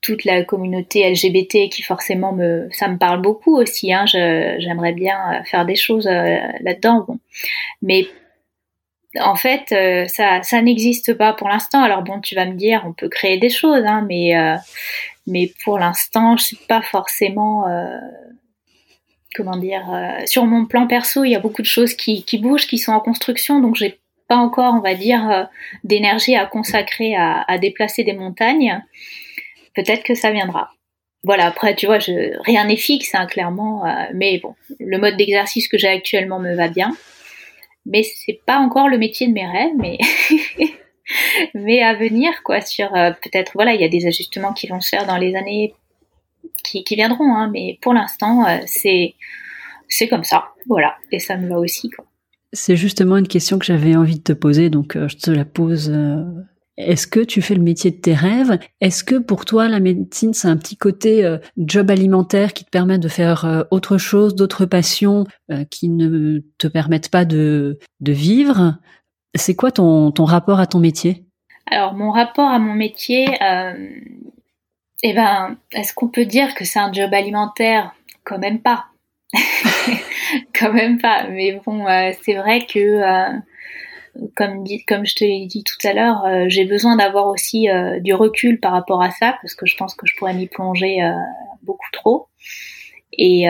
[0.00, 3.92] toute la communauté LGBT qui forcément me, ça me parle beaucoup aussi.
[3.92, 4.04] Hein.
[4.06, 7.04] J'aimerais bien faire des choses euh, là-dedans.
[7.06, 7.18] Bon.
[7.82, 8.06] Mais
[9.20, 11.82] en fait, euh, ça, n'existe pas pour l'instant.
[11.82, 14.56] Alors bon, tu vas me dire, on peut créer des choses, hein, mais euh,
[15.26, 17.98] mais pour l'instant, je suis pas forcément euh,
[19.34, 19.84] comment dire.
[20.26, 23.00] sur mon plan perso, il y a beaucoup de choses qui, bougent, qui sont en
[23.00, 23.98] construction, donc j'ai
[24.28, 25.48] pas encore, on va dire,
[25.84, 28.82] d'énergie à consacrer à, déplacer des montagnes.
[29.74, 30.70] Peut-être que ça viendra.
[31.22, 31.98] Voilà, après, tu vois,
[32.46, 36.68] rien n'est fixe, hein, clairement, mais bon, le mode d'exercice que j'ai actuellement me va
[36.68, 36.96] bien
[37.86, 39.98] mais c'est pas encore le métier de mes rêves, mais
[41.54, 42.60] mais à venir quoi.
[42.60, 45.34] Sur euh, peut-être voilà, il y a des ajustements qui vont se faire dans les
[45.36, 45.74] années
[46.64, 49.14] qui, viendront, hein, mais pour l'instant euh, c'est
[49.88, 52.04] c'est comme ça, voilà, et ça me va aussi quoi.
[52.52, 55.44] C'est justement une question que j'avais envie de te poser, donc euh, je te la
[55.44, 55.92] pose
[56.76, 58.58] est-ce que tu fais le métier de tes rêves?
[58.80, 62.70] Est-ce que pour toi la médecine c'est un petit côté euh, job alimentaire qui te
[62.70, 67.78] permet de faire euh, autre chose, d'autres passions euh, qui ne te permettent pas de,
[68.00, 68.76] de vivre?
[69.34, 71.24] C'est quoi ton, ton rapport à ton métier?
[71.70, 73.26] Alors mon rapport à mon métier,
[75.02, 77.92] eh ben, est-ce qu'on peut dire que c'est un job alimentaire?
[78.24, 78.86] Quand même pas.
[80.58, 81.26] Quand même pas.
[81.28, 81.84] Mais bon,
[82.22, 83.00] c'est vrai que
[84.34, 88.14] comme, je te l'ai dit tout à l'heure, euh, j'ai besoin d'avoir aussi euh, du
[88.14, 91.12] recul par rapport à ça parce que je pense que je pourrais m'y plonger euh,
[91.62, 92.28] beaucoup trop.
[93.18, 93.46] Et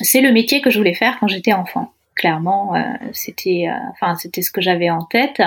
[0.00, 1.92] c'est le métier que je voulais faire quand j'étais enfant.
[2.16, 2.74] Clairement,
[3.12, 3.66] c'était,
[4.18, 5.40] c'était ce que j'avais en tête.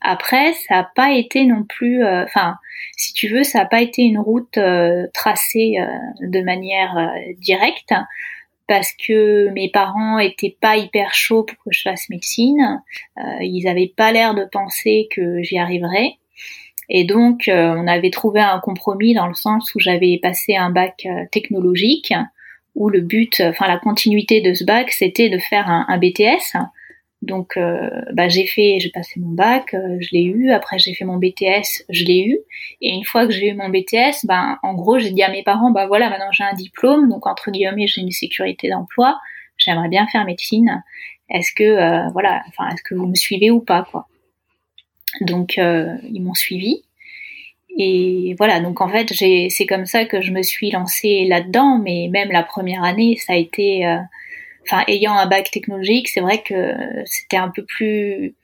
[0.00, 2.58] Après, ça n'a pas été non plus, enfin,
[2.96, 4.56] si tu veux, ça n'a pas été une route
[5.12, 5.78] tracée
[6.20, 7.92] de manière directe
[8.66, 12.82] parce que mes parents étaient pas hyper chauds pour que je fasse médecine.
[13.18, 16.18] Euh, ils avaient pas l'air de penser que j'y arriverais.
[16.88, 20.70] Et donc, euh, on avait trouvé un compromis dans le sens où j'avais passé un
[20.70, 22.12] bac euh, technologique,
[22.74, 26.56] où le but, enfin la continuité de ce bac, c'était de faire un, un BTS
[27.24, 30.50] donc, euh, bah, j'ai fait, j'ai passé mon bac, euh, je l'ai eu.
[30.50, 32.38] Après, j'ai fait mon BTS, je l'ai eu.
[32.82, 35.42] Et une fois que j'ai eu mon BTS, ben, en gros, j'ai dit à mes
[35.42, 39.18] parents, bah voilà, maintenant j'ai un diplôme, donc entre guillemets, j'ai une sécurité d'emploi.
[39.56, 40.82] J'aimerais bien faire médecine.
[41.30, 44.06] Est-ce que, euh, voilà, enfin, est-ce que vous me suivez ou pas, quoi?
[45.22, 46.82] Donc, ils m'ont suivi.
[47.76, 51.78] Et voilà, donc en fait, c'est comme ça que je me suis lancée là-dedans.
[51.78, 53.84] Mais même la première année, ça a été
[54.66, 56.74] enfin ayant un bac technologique, c'est vrai que
[57.06, 58.34] c'était un peu plus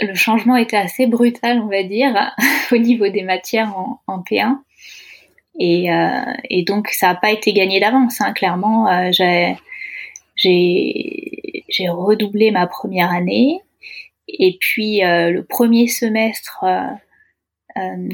[0.00, 2.32] le changement était assez brutal, on va dire,
[2.72, 4.58] au niveau des matières en, en P1.
[5.58, 8.88] Et, euh, et, donc ça n'a pas été gagné d'avance, hein, clairement.
[8.88, 9.56] Euh, j'ai
[11.88, 13.60] redoublé ma première année.
[14.28, 16.86] Et puis euh, le premier semestre, euh,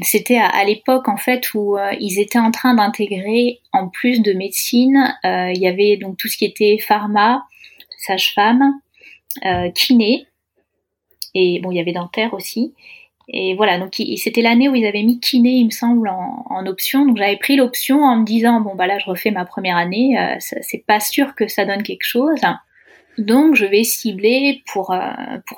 [0.01, 4.33] c'était à, l'époque en fait où euh, ils étaient en train d'intégrer en plus de
[4.33, 7.43] médecine, euh, il y avait donc tout ce qui était pharma,
[7.97, 8.73] sage-femme,
[9.73, 10.27] kiné
[11.33, 12.73] et bon il y avait dentaire aussi.
[13.27, 17.05] Et voilà, donc c'était l'année où ils avaient mis kiné, il me semble, en, option.
[17.05, 20.15] Donc j'avais pris l'option en me disant bon bah là je refais ma première année,
[20.39, 22.39] c'est pas sûr que ça donne quelque chose.
[23.17, 24.95] Donc je vais cibler pour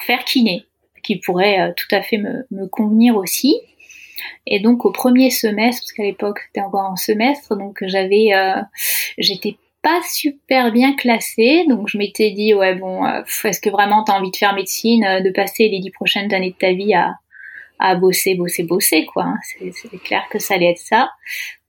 [0.01, 0.63] faire kiné,
[1.03, 3.53] qui pourrait tout à fait me convenir aussi.
[4.45, 8.61] Et donc au premier semestre, parce qu'à l'époque c'était encore en semestre, donc j'avais, euh,
[9.17, 14.03] j'étais pas super bien classée, donc je m'étais dit ouais bon, euh, est-ce que vraiment
[14.03, 16.93] t'as envie de faire médecine, euh, de passer les dix prochaines années de ta vie
[16.93, 17.15] à
[17.79, 19.23] à bosser, bosser, bosser quoi.
[19.25, 19.37] Hein.
[19.59, 21.11] C'est clair que ça allait être ça.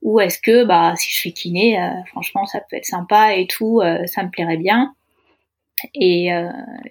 [0.01, 3.79] Ou est-ce que bah si je fais kiné, franchement ça peut être sympa et tout,
[4.07, 4.95] ça me plairait bien.
[5.93, 6.31] Et,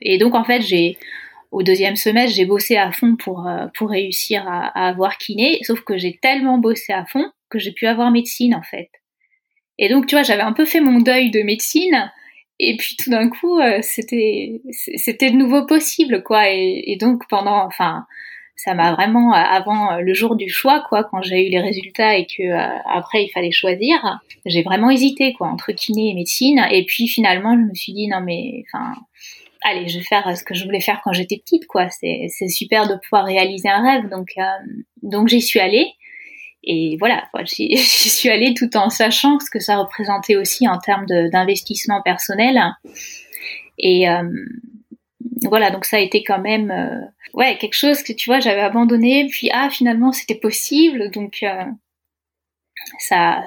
[0.02, 0.98] et donc en fait j'ai
[1.50, 5.80] au deuxième semestre, j'ai bossé à fond pour, euh, pour réussir à, avoir kiné, sauf
[5.80, 8.90] que j'ai tellement bossé à fond que j'ai pu avoir médecine en fait.
[9.78, 12.12] Et donc, tu vois, j'avais un peu fait mon deuil de médecine,
[12.58, 14.60] et puis tout d'un coup, euh, c'était
[14.96, 16.50] c'était de nouveau possible, quoi.
[16.50, 18.04] Et, et donc pendant, enfin,
[18.58, 22.26] ça m'a vraiment avant le jour du choix, quoi, quand j'ai eu les résultats et
[22.26, 26.66] que euh, après il fallait choisir, j'ai vraiment hésité, quoi, entre kiné et médecine.
[26.72, 28.94] Et puis finalement, je me suis dit non mais, enfin
[29.62, 31.88] allez, je vais faire ce que je voulais faire quand j'étais petite, quoi.
[31.88, 34.42] C'est super de pouvoir réaliser un rêve, donc euh,
[35.04, 35.92] donc j'y suis allée.
[36.64, 41.06] Et voilà, j'y suis allée tout en sachant ce que ça représentait aussi en termes
[41.06, 42.60] d'investissement personnel.
[43.78, 44.24] Et euh,
[45.46, 47.00] voilà, donc ça a été quand même euh,
[47.34, 51.64] ouais quelque chose que tu vois j'avais abandonné, puis ah finalement c'était possible, donc euh,
[52.98, 53.44] ça,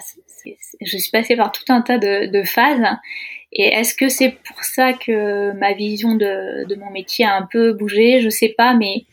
[0.82, 2.86] je suis passée par tout un tas de, phases.
[3.54, 7.74] Et est-ce que c'est pour ça que ma vision de, mon métier a un peu
[7.74, 8.22] bougé?
[8.22, 9.06] Je sais pas, mais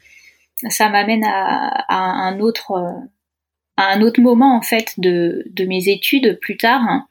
[0.68, 2.72] ça m'amène à, un autre
[3.76, 7.06] à un autre moment en fait de, mes études plus tard, hein,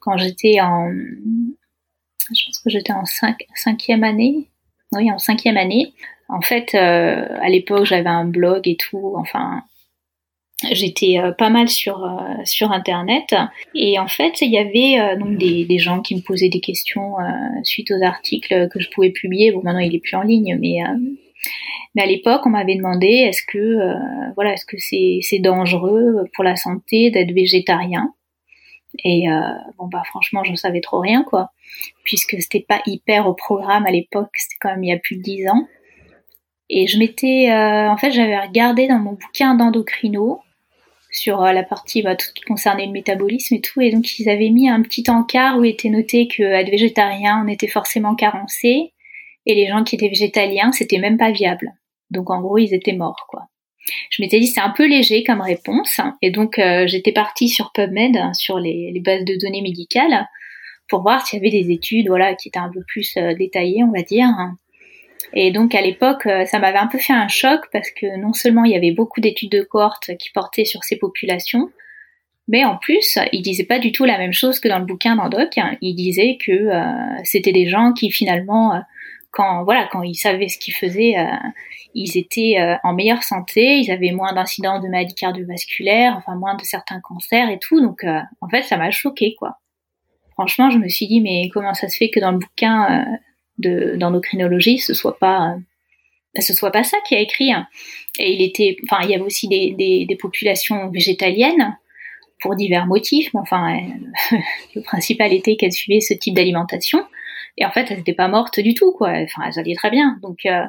[0.00, 4.48] quand j'étais en, je pense que j'étais en cinq, cinquième année,
[4.92, 5.92] oui en cinquième année.
[6.28, 9.62] En fait, euh, à l'époque j'avais un blog et tout, enfin
[10.70, 13.34] j'étais euh, pas mal sur euh, sur internet
[13.74, 17.16] et en fait il y avait donc des, des, gens qui me posaient des questions
[17.64, 19.52] suite aux articles que je pouvais publier.
[19.52, 20.78] Bon maintenant il est plus en ligne, mais
[21.94, 23.76] mais à l'époque, on m'avait demandé est-ce que
[24.34, 28.14] voilà, est-ce que c'est c'est dangereux pour la santé d'être végétarien?
[29.04, 29.24] Et
[29.78, 31.50] bon bah franchement, je savais trop rien quoi,
[32.04, 34.30] puisque c'était pas hyper au programme à l'époque.
[34.34, 35.66] C'était quand même il y a plus de dix ans.
[36.68, 40.40] Et je m'étais, euh, en fait, j'avais regardé dans mon bouquin d'endocrino
[41.12, 44.68] sur la partie bah, qui concernait le métabolisme et tout, et donc ils avaient mis
[44.68, 48.94] un petit encart où était noté que être végétarien, on était forcément carencé,
[49.44, 51.74] et les gens qui étaient végétaliens, c'était même pas viable.
[52.10, 53.42] Donc en gros, ils étaient morts, quoi.
[54.10, 57.72] Je m'étais dit c'est un peu léger comme réponse, et donc euh, j'étais partie sur
[57.72, 60.28] PubMed, sur les, bases de données médicales,
[60.92, 63.82] pour voir s'il y avait des études, voilà, qui étaient un peu plus euh, détaillées,
[63.82, 64.28] on va dire.
[65.32, 68.34] Et donc à l'époque, euh, ça m'avait un peu fait un choc parce que non
[68.34, 71.70] seulement il y avait beaucoup d'études de cohorte qui portaient sur ces populations,
[72.46, 75.16] mais en plus, ils disaient pas du tout la même chose que dans le bouquin
[75.16, 75.58] d'Andoc.
[75.80, 76.68] Ils disaient que
[77.22, 78.82] c'était des gens qui finalement
[79.32, 81.24] quand voilà, quand ils savaient ce qu'ils faisaient, euh,
[81.94, 86.54] ils étaient euh, en meilleure santé, ils avaient moins d'incidents de maladies cardiovasculaires, enfin moins
[86.54, 87.80] de certains cancers et tout.
[87.80, 89.56] Donc euh, en fait, ça m'a choqué quoi.
[90.42, 93.06] Franchement, je me suis dit mais comment ça se fait que dans le bouquin
[93.58, 95.54] de d'endocrinologie, ce soit pas
[96.40, 97.52] ce soit pas ça qui a écrit.
[97.52, 97.68] Hein.
[98.18, 101.76] Et il était, y avait aussi des, populations végétaliennes
[102.40, 103.78] pour divers motifs, mais enfin,
[104.74, 107.06] le principal était qu'elles suivaient ce type d'alimentation.
[107.56, 109.10] Et en fait, elles n'étaient pas mortes du tout, quoi.
[109.10, 110.18] Enfin, elles allaient très bien.
[110.22, 110.64] Donc, euh,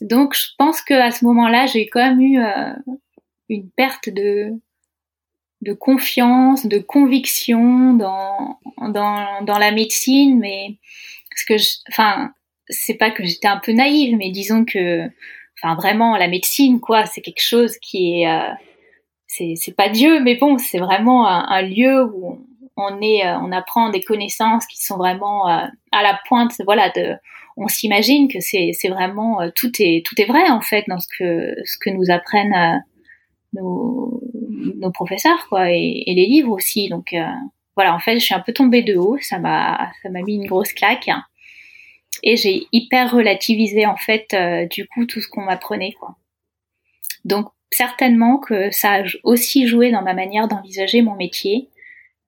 [0.00, 2.72] donc, je pense que à ce moment-là, j'ai quand même eu euh,
[3.48, 4.52] une perte de
[5.62, 10.78] de confiance, de conviction dans dans dans la médecine, mais
[11.30, 12.32] parce que, je, enfin,
[12.68, 15.06] c'est pas que j'étais un peu naïve, mais disons que,
[15.58, 18.52] enfin, vraiment, la médecine, quoi, c'est quelque chose qui est euh,
[19.26, 23.52] c'est pas Dieu, mais bon, c'est vraiment un, un lieu où on est, euh, on
[23.52, 26.52] apprend des connaissances qui sont vraiment euh, à la pointe.
[26.64, 27.14] Voilà, de,
[27.56, 31.08] on s'imagine que c'est, vraiment euh, tout est, tout est vrai en fait dans ce
[31.18, 32.84] que, ce que nous apprennent
[33.52, 34.20] nos,
[34.76, 36.88] nos professeurs quoi, et, et, les livres aussi.
[36.88, 37.14] Donc
[37.76, 39.18] voilà, en fait, je suis un peu tombée de haut.
[39.20, 41.08] Ça m'a, ça m'a mis une grosse claque.
[42.22, 44.34] Et j'ai hyper relativisé en fait
[44.70, 46.16] du coup tout ce qu'on m'apprenait quoi.
[47.24, 51.68] Donc certainement que ça a aussi joué dans ma manière d'envisager mon métier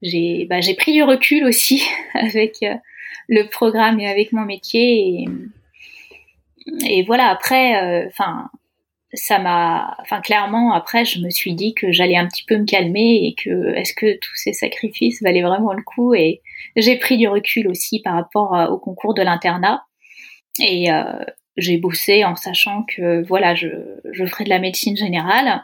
[0.03, 2.75] j'ai bah, j'ai pris du recul aussi avec euh,
[3.29, 5.29] le programme et avec mon métier et,
[6.89, 8.51] et voilà après euh, enfin
[9.17, 12.65] ça m'a enfin clairement après je me suis dit que j'allais un petit peu me
[12.65, 16.15] calmer et que est-ce que tous ces sacrifices valaient vraiment le coup?
[16.15, 16.43] Et
[16.77, 19.85] j'ai pris du recul aussi par rapport euh, au concours de l'internat.
[20.61, 20.89] Et
[21.59, 23.69] j'ai bossé en sachant que voilà je
[24.11, 25.63] je ferai de la médecine générale.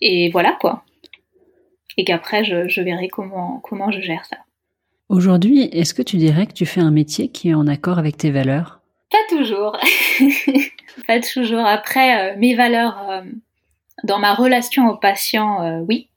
[0.00, 0.84] Et voilà quoi.
[1.96, 4.38] Et qu'après je, verrai comment, comment je gère ça.
[5.08, 8.16] Aujourd'hui, est-ce que tu dirais que tu fais un métier qui est en accord avec
[8.16, 8.80] tes valeurs?
[9.10, 9.76] Pas toujours.
[11.06, 11.64] pas toujours.
[11.64, 13.22] Après, euh, mes valeurs euh,
[14.04, 16.08] dans ma relation aux patients, euh, oui.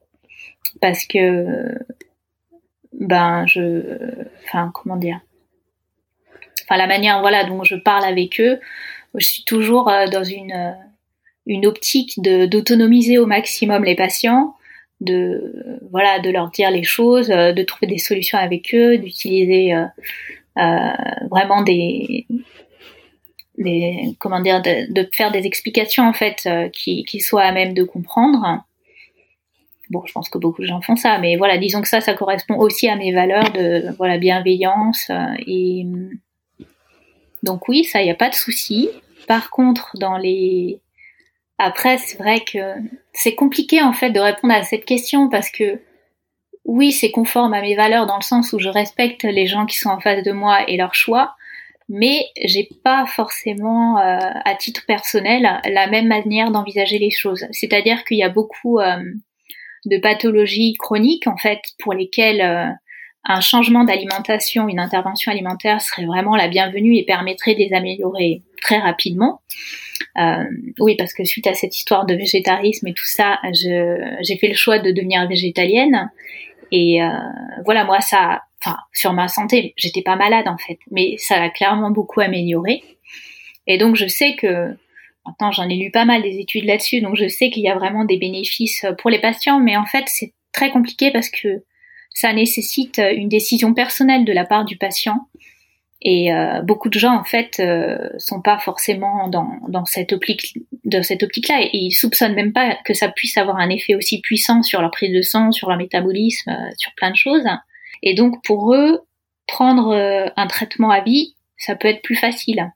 [0.82, 1.74] Parce que,
[2.94, 4.24] ben, je.
[4.44, 5.20] Enfin, comment dire?
[6.64, 8.60] Enfin, la manière voilà, dont je parle avec eux,
[9.16, 10.76] je suis toujours dans une,
[11.46, 14.56] une optique d'autonomiser au maximum les patients
[15.00, 19.76] de voilà de leur dire les choses, de trouver des solutions avec eux, d'utiliser
[20.56, 22.26] vraiment des
[23.58, 27.74] des comment dire de, de, faire des explications en fait qui, qui soient à même
[27.74, 28.64] de comprendre.
[29.92, 32.16] Bon, je pense que beaucoup de gens font ça, mais voilà, disons que ça, ça
[32.16, 35.12] correspond aussi à mes valeurs de voilà bienveillance
[35.46, 35.86] et
[37.44, 38.90] donc oui, ça, il n'y a pas de souci.
[39.28, 40.82] Par contre, dans les
[41.58, 42.74] après, c'est vrai que
[43.14, 45.80] c'est compliqué en fait de répondre à cette question parce que
[46.66, 49.78] oui, c'est conforme à mes valeurs dans le sens où je respecte les gens qui
[49.78, 51.36] sont en face de moi et leurs choix,
[51.90, 57.46] mais j'ai pas forcément euh, à titre personnel la même manière d'envisager les choses.
[57.52, 58.98] C'est-à-dire qu'il y a beaucoup euh,
[59.86, 62.78] de pathologies chroniques en fait pour lesquelles
[63.28, 68.44] un changement d'alimentation, une intervention alimentaire serait vraiment la bienvenue et permettrait de les améliorer
[68.62, 69.42] très rapidement.
[70.18, 70.44] Euh,
[70.80, 74.54] oui, parce que suite à cette histoire de végétarisme et tout ça, j'ai fait le
[74.54, 76.12] choix de devenir végétalienne.
[76.72, 77.08] Et euh,
[77.66, 78.44] voilà, moi, ça,
[78.94, 82.84] sur ma santé, j'étais pas malade en fait, mais ça a clairement beaucoup amélioré.
[83.68, 84.76] Et donc, je sais que
[85.26, 87.76] maintenant, j'en ai lu pas mal des études là-dessus, donc je sais qu'il y a
[87.76, 91.64] vraiment des bénéfices pour les patients, mais en fait, c'est très compliqué parce que
[92.14, 95.28] ça nécessite euh, une décision personnelle de la part du patient.
[96.08, 100.56] Et euh, beaucoup de gens en fait euh, sont pas forcément dans, dans cette optique
[100.94, 104.82] optique-là et ils soupçonnent même pas que ça puisse avoir un effet aussi puissant sur
[104.82, 107.48] leur prise de sang, sur leur métabolisme, euh, sur plein de choses.
[108.04, 109.02] Et donc pour eux,
[109.48, 109.94] prendre
[110.36, 112.72] un traitement à vie, ça peut être plus facile.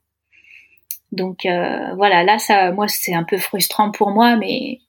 [1.12, 4.80] Donc voilà, là ça, moi c'est un peu frustrant pour moi, mais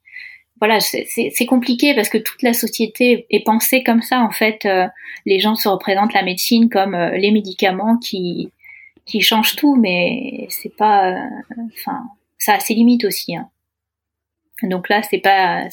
[0.61, 4.21] voilà, c'est compliqué parce que toute la société est pensée comme ça.
[4.21, 4.87] En fait, euh,
[5.25, 8.51] les gens se représentent la médecine comme euh, les médicaments qui
[9.07, 11.27] qui changent tout, mais c'est pas, euh,
[11.73, 12.03] enfin,
[12.37, 13.35] ça a ses limites aussi.
[13.35, 13.49] Hein.
[14.61, 15.67] Donc là, c'est pas,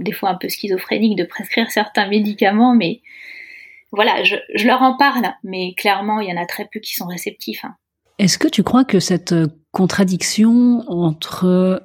[0.00, 3.02] des fois un peu schizophrénique de prescrire certains médicaments, mais
[3.94, 6.94] voilà, je, je, leur en parle, mais clairement, il y en a très peu qui
[6.94, 7.64] sont réceptifs.
[7.64, 7.74] Hein.
[8.18, 9.34] Est-ce que tu crois que cette
[9.72, 11.82] contradiction entre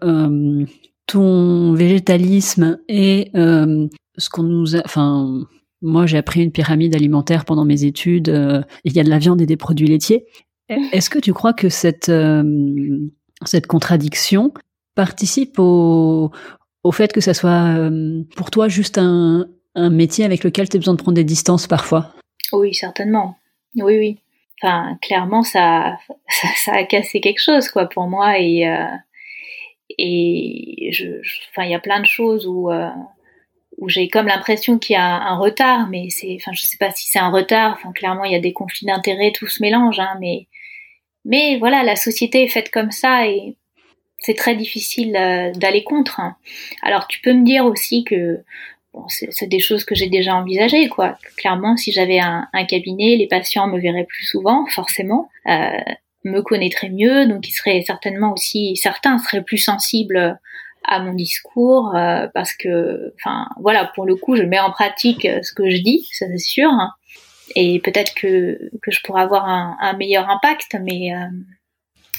[1.10, 3.88] ton végétalisme et euh,
[4.18, 5.44] ce qu'on nous a, enfin,
[5.82, 8.30] moi j'ai appris une pyramide alimentaire pendant mes études.
[8.30, 10.26] Euh, il y a de la viande et des produits laitiers.
[10.70, 13.00] Est-ce que tu crois que cette euh,
[13.44, 14.54] cette contradiction
[14.94, 16.32] participe au
[16.84, 17.90] au fait que ça soit
[18.36, 21.68] pour toi juste un, un métier avec lequel tu as besoin de prendre des distances
[21.68, 22.14] parfois
[22.52, 23.36] Oui, certainement.
[23.76, 24.18] Oui, oui.
[24.62, 25.98] Enfin, clairement, ça,
[26.56, 28.40] ça, a cassé quelque chose, quoi, pour moi.
[28.40, 28.68] Et,
[29.98, 32.90] et je, enfin, il y a plein de choses où euh,
[33.80, 36.92] où j'ai comme l'impression qu'il y a un, retard, mais c'est, enfin, je sais pas
[36.92, 37.78] si c'est un retard.
[37.78, 40.48] Enfin, clairement, il y a des conflits d'intérêts, tout se mélange, hein, mais
[41.26, 43.56] mais voilà, la société est faite comme ça et
[44.18, 46.20] c'est très difficile euh, d'aller contre.
[46.20, 46.36] Hein.
[46.82, 48.44] Alors, tu peux me dire aussi que
[48.94, 51.18] bon, c'est des choses que j'ai déjà envisagées, quoi.
[51.38, 55.30] Clairement, si j'avais un, un, cabinet, les patients me verraient plus souvent, forcément.
[55.48, 55.70] Euh,
[56.26, 60.38] me connaîtrait mieux, donc il serait certainement aussi, certains seraient plus sensibles
[60.84, 65.26] à mon discours euh, parce que, enfin, voilà, pour le coup, je mets en pratique
[65.26, 66.92] euh, ce que je dis, ça c'est sûr, hein.
[67.56, 71.28] et peut-être que que je pourrais avoir un, un meilleur impact, mais euh,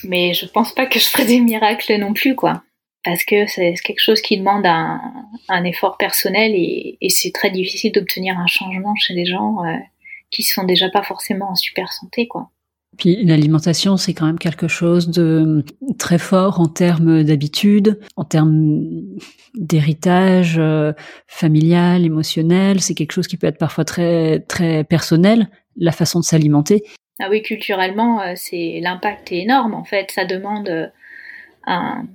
[0.05, 2.62] mais je pense pas que je ferai des miracles non plus, quoi,
[3.05, 5.01] parce que c'est quelque chose qui demande un,
[5.49, 9.77] un effort personnel et, et c'est très difficile d'obtenir un changement chez des gens euh,
[10.31, 12.51] qui sont déjà pas forcément en super santé, quoi.
[12.99, 15.65] Puis l'alimentation, c'est quand même quelque chose de
[15.99, 18.83] très fort en termes d'habitude, en termes
[19.55, 20.93] d'héritage euh,
[21.27, 22.81] familial, émotionnel.
[22.81, 26.83] C'est quelque chose qui peut être parfois très très personnel, la façon de s'alimenter.
[27.21, 29.75] Ah oui, culturellement, euh, c'est l'impact est énorme.
[29.75, 30.87] En fait, ça demande euh,
[31.67, 32.07] un,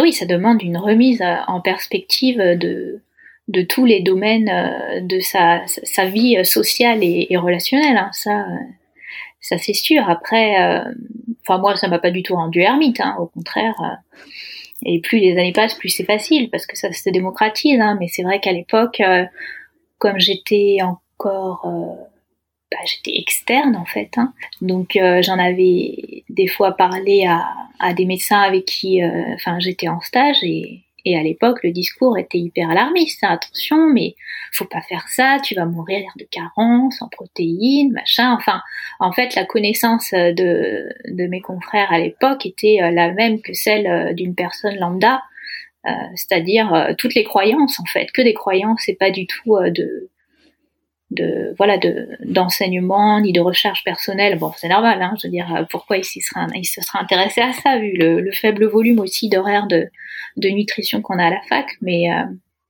[0.00, 3.00] oui, ça demande une remise en perspective de
[3.48, 4.50] de tous les domaines
[5.02, 7.96] de sa, sa vie sociale et, relationnelle.
[7.96, 8.10] Hein.
[8.12, 8.46] Ça,
[9.42, 10.08] ça c'est sûr.
[10.08, 10.84] Après, euh,
[11.42, 13.74] enfin moi ça m'a pas du tout rendu ermite, hein, au contraire.
[13.82, 14.24] Euh,
[14.84, 17.80] et plus les années passent, plus c'est facile parce que ça se démocratise.
[17.80, 19.24] Hein, mais c'est vrai qu'à l'époque, euh,
[19.98, 21.68] comme j'étais encore,
[22.72, 24.10] bah, j'étais externe en fait.
[24.16, 29.00] Hein, donc j'en avais des fois parlé à, des médecins avec qui,
[29.34, 33.22] enfin j'étais en stage et et à l'époque, le discours était hyper alarmiste.
[33.22, 34.14] Attention, mais
[34.52, 38.32] faut pas faire ça, tu vas mourir de carence en protéines, machin.
[38.32, 38.60] Enfin,
[39.00, 43.52] en fait, la connaissance de, de mes confrères à l'époque était euh, la même que
[43.52, 45.22] celle euh, d'une personne lambda,
[45.86, 50.10] euh, c'est-à-dire toutes les croyances, en fait, que des croyances et pas du tout de
[51.12, 55.66] de voilà de d'enseignement ni de recherche personnelle bon c'est normal hein, je veux dire
[55.70, 59.66] pourquoi il, sera, il se sera intéressé à ça vu le, faible volume aussi d'horaires
[59.66, 59.88] de,
[60.36, 62.24] de nutrition qu'on a à la fac mais euh,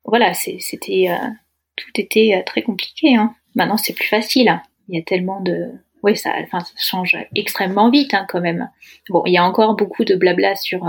[0.04, 1.28] voilà c'était euh,
[1.76, 3.34] tout était euh, très compliqué hein.
[3.54, 4.62] maintenant c'est plus facile hein.
[4.88, 5.70] il y a tellement de
[6.02, 8.68] oui ça enfin ça change extrêmement vite hein, quand même
[9.08, 10.88] bon il y a encore beaucoup de blabla sur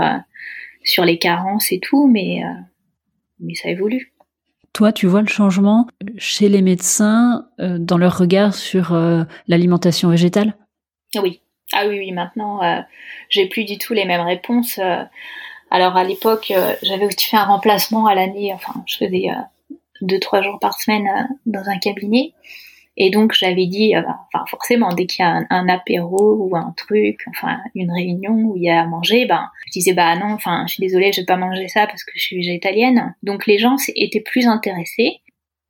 [0.82, 2.42] sur les carences et tout mais
[3.38, 4.13] mais ça évolue
[4.74, 5.86] toi, tu vois le changement
[6.18, 10.54] chez les médecins euh, dans leur regard sur euh, l'alimentation végétale?
[11.14, 11.40] Oui.
[11.72, 12.80] Ah oui, oui, maintenant, euh,
[13.30, 14.78] j'ai plus du tout les mêmes réponses.
[15.70, 16.52] alors à l'époque,
[16.82, 19.28] j'avais aussi fait un remplacement à l'année, enfin, je faisais
[20.02, 21.08] deux, trois jours par semaine
[21.46, 22.34] dans un cabinet.
[22.96, 26.72] Et donc j'avais dit, euh, enfin forcément, dès qu'il y a un, apéro ou un
[26.76, 30.32] truc, enfin une réunion où il y a à manger, ben je disais bah non,
[30.32, 33.14] enfin je suis désolée, je vais pas manger ça parce que je suis végétalienne.
[33.22, 35.20] Donc les gens étaient plus intéressés.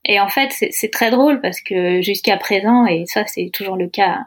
[0.06, 3.88] Et en fait c'est très drôle parce que jusqu'à présent, et ça c'est toujours le
[3.88, 4.26] cas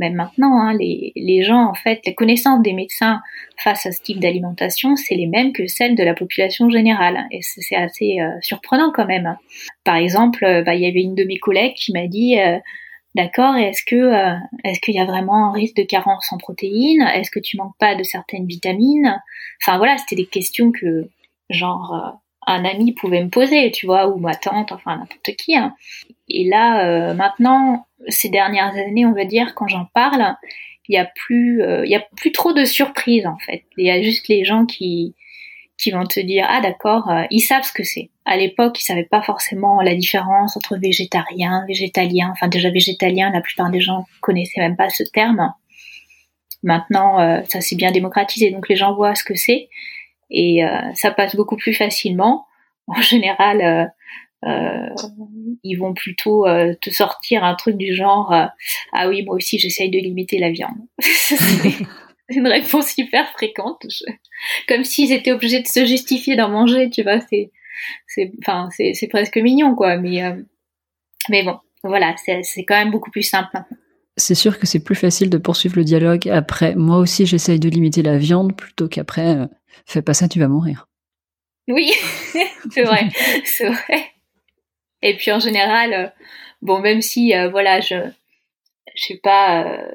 [0.00, 3.20] même maintenant, hein, les, gens, en fait, les connaissances des médecins
[3.62, 7.26] face à ce type d'alimentation, c'est les mêmes que celles de la population générale.
[7.30, 9.36] Et c'est assez euh, surprenant quand même.
[9.84, 12.58] Par exemple, euh, bah, il y avait une de mes collègues qui m'a dit, euh,
[13.14, 14.10] d'accord, est-ce que
[14.64, 17.02] est-ce qu'il y a vraiment un risque de carence en protéines?
[17.14, 19.20] Est-ce que tu manques pas de certaines vitamines?
[19.62, 21.10] Enfin voilà, c'était des questions que
[21.50, 25.56] genre un ami pouvait me poser, tu vois, ou ma tante, enfin n'importe qui.
[25.56, 25.74] Hein.
[26.28, 30.36] Et là, maintenant, ces dernières années, on va dire, quand j'en parle,
[30.90, 33.62] il y a plus, euh, y a plus trop de surprises en fait.
[33.76, 35.14] Il y a juste les gens qui
[35.78, 38.10] qui vont te dire ah d'accord, euh, ils savent ce que c'est.
[38.24, 42.30] À l'époque, ils savaient pas forcément la différence entre végétarien, végétalien.
[42.32, 45.52] Enfin déjà végétalien, la plupart des gens connaissaient même pas ce terme.
[46.64, 49.68] Maintenant, euh, ça s'est bien démocratisé, donc les gens voient ce que c'est
[50.30, 50.62] et
[50.94, 52.46] ça passe beaucoup plus facilement.
[52.86, 53.92] En général,
[54.46, 54.88] euh,
[55.62, 58.46] ils vont plutôt euh, te sortir un truc du genre euh,
[58.94, 60.78] ah oui moi aussi j'essaye de limiter la viande.
[60.98, 63.84] C'est une réponse hyper fréquente.
[64.66, 67.50] Comme s'ils étaient obligés de se justifier d'en manger tu vois c'est
[68.06, 69.98] c'est enfin c'est presque mignon quoi.
[69.98, 70.22] Mais
[71.28, 73.58] mais bon voilà c'est c'est quand même beaucoup plus simple
[74.16, 77.68] c'est sûr que c'est plus facile de poursuivre le dialogue après moi aussi j'essaye de
[77.68, 79.48] limiter la viande plutôt qu'après
[79.86, 80.86] fais pas ça tu vas mourir
[81.68, 81.92] oui
[82.70, 83.08] c'est vrai
[83.44, 83.70] c'est
[85.02, 86.06] et puis en général, euh,
[86.62, 87.96] bon, même si, euh, voilà, je,
[88.94, 89.90] je sais pas, euh,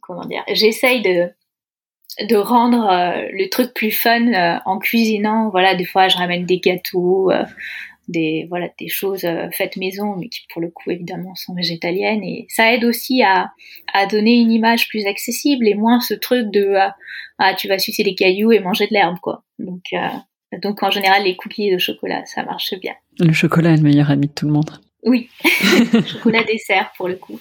[0.00, 1.30] comment dire, j'essaye de,
[2.26, 2.88] de rendre
[3.32, 5.50] le truc plus fun en cuisinant.
[5.50, 7.30] Voilà, des fois, je ramène des gâteaux,
[8.08, 12.22] des, voilà, des choses faites maison, mais qui pour le coup, évidemment, sont végétaliennes.
[12.22, 13.50] Et ça aide aussi à,
[13.92, 16.74] à donner une image plus accessible et moins ce truc de,
[17.38, 19.44] ah, tu vas sucer des cailloux et manger de l'herbe, quoi.
[19.58, 19.82] Donc,
[20.62, 22.94] donc en général, les cookies de chocolat, ça marche bien.
[23.18, 24.70] Le chocolat est le meilleur ami de tout le monde.
[25.02, 25.28] Oui,
[26.06, 27.38] chocolat dessert pour le coup.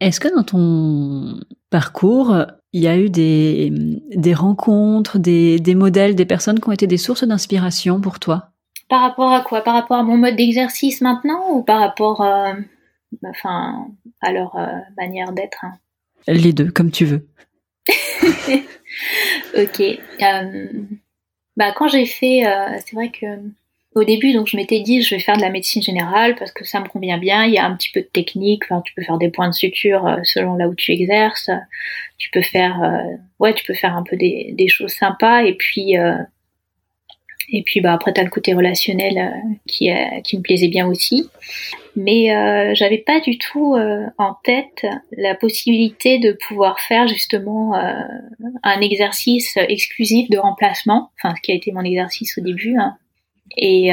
[0.00, 1.40] Est-ce que dans ton
[1.70, 2.36] parcours,
[2.72, 3.70] il y a eu des,
[4.14, 8.53] des rencontres, des, des modèles, des personnes qui ont été des sources d'inspiration pour toi?
[8.88, 9.62] Par rapport à quoi?
[9.62, 12.54] Par rapport à mon mode d'exercice maintenant ou par rapport euh,
[13.24, 13.88] enfin,
[14.20, 15.74] à leur euh, manière d'être hein?
[16.26, 17.26] Les deux, comme tu veux.
[19.56, 19.80] ok.
[19.80, 20.68] Euh,
[21.56, 22.44] bah quand j'ai fait,
[22.84, 23.26] c'est vrai que
[23.94, 26.64] au début, donc je m'étais dit, je vais faire de la médecine générale parce que
[26.64, 27.44] ça me convient bien.
[27.44, 28.64] Il y a un petit peu de technique.
[28.64, 31.50] Enfin, tu peux faire des points de suture selon là où tu exerces.
[32.18, 35.44] Tu peux faire, euh, ouais, tu peux faire un peu des, des choses sympas.
[35.44, 35.96] Et puis,
[37.50, 40.86] et puis bah après, t'as le côté relationnel euh, qui, euh, qui me plaisait bien
[40.86, 41.28] aussi.
[41.96, 44.84] Mais euh, j'avais pas du tout euh, en tête
[45.16, 51.54] la possibilité de pouvoir faire justement un exercice exclusif de remplacement, enfin ce qui a
[51.54, 52.76] été mon exercice au début.
[52.76, 52.96] Hein.
[53.56, 53.90] Et,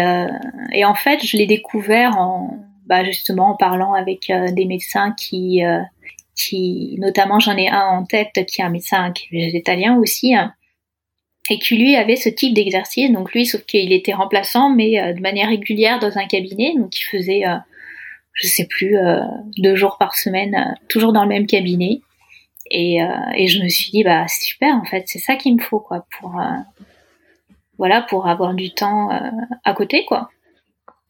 [0.73, 5.61] et, en fait, je l'ai découvert en bah, justement en parlant avec des médecins qui,
[6.35, 10.33] qui, notamment j'en ai un en tête qui est un médecin qui est végétalien aussi.
[10.33, 10.53] Hein
[11.51, 13.11] et qui lui avait ce type d'exercice.
[13.11, 16.73] Donc lui, sauf qu'il était remplaçant, mais euh, de manière régulière dans un cabinet.
[16.77, 17.57] Donc il faisait, euh,
[18.31, 19.19] je sais plus, euh,
[19.57, 21.99] deux jours par semaine, toujours dans le même cabinet.
[22.73, 22.99] Et,
[23.47, 26.05] je me suis dit, bah c'est super en fait, c'est ça qu'il me faut quoi
[26.17, 26.41] pour
[27.77, 29.09] voilà pour avoir du temps
[29.65, 30.29] à côté quoi.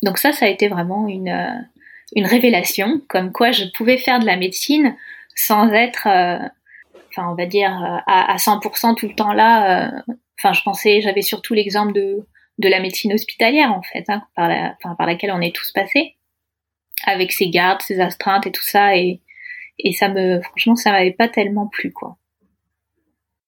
[0.01, 1.69] Donc ça, ça a été vraiment une
[2.15, 4.95] une révélation, comme quoi je pouvais faire de la médecine
[5.35, 10.03] sans être enfin on va dire à 100% tout le temps là
[10.43, 12.25] Enfin, je pensais, j'avais surtout l'exemple de,
[12.57, 15.71] de la médecine hospitalière, en fait, hein, par, la, enfin, par laquelle on est tous
[15.71, 16.15] passés,
[17.05, 19.21] avec ses gardes, ses astreintes et tout ça, et,
[19.77, 22.17] et ça me, franchement, ça m'avait pas tellement plu, quoi.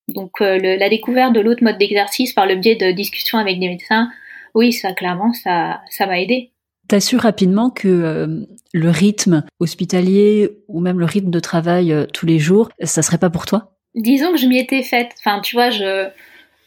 [0.08, 3.60] Donc, euh, le, la découverte de l'autre mode d'exercice par le biais de discussions avec
[3.60, 4.12] des médecins,
[4.54, 6.52] oui, ça, clairement, ça, ça m'a aidé.
[6.88, 12.06] T'as su rapidement que euh, le rythme hospitalier ou même le rythme de travail euh,
[12.06, 13.72] tous les jours, ça serait pas pour toi?
[13.96, 15.12] Disons que je m'y étais faite.
[15.20, 16.10] Enfin, tu vois, je,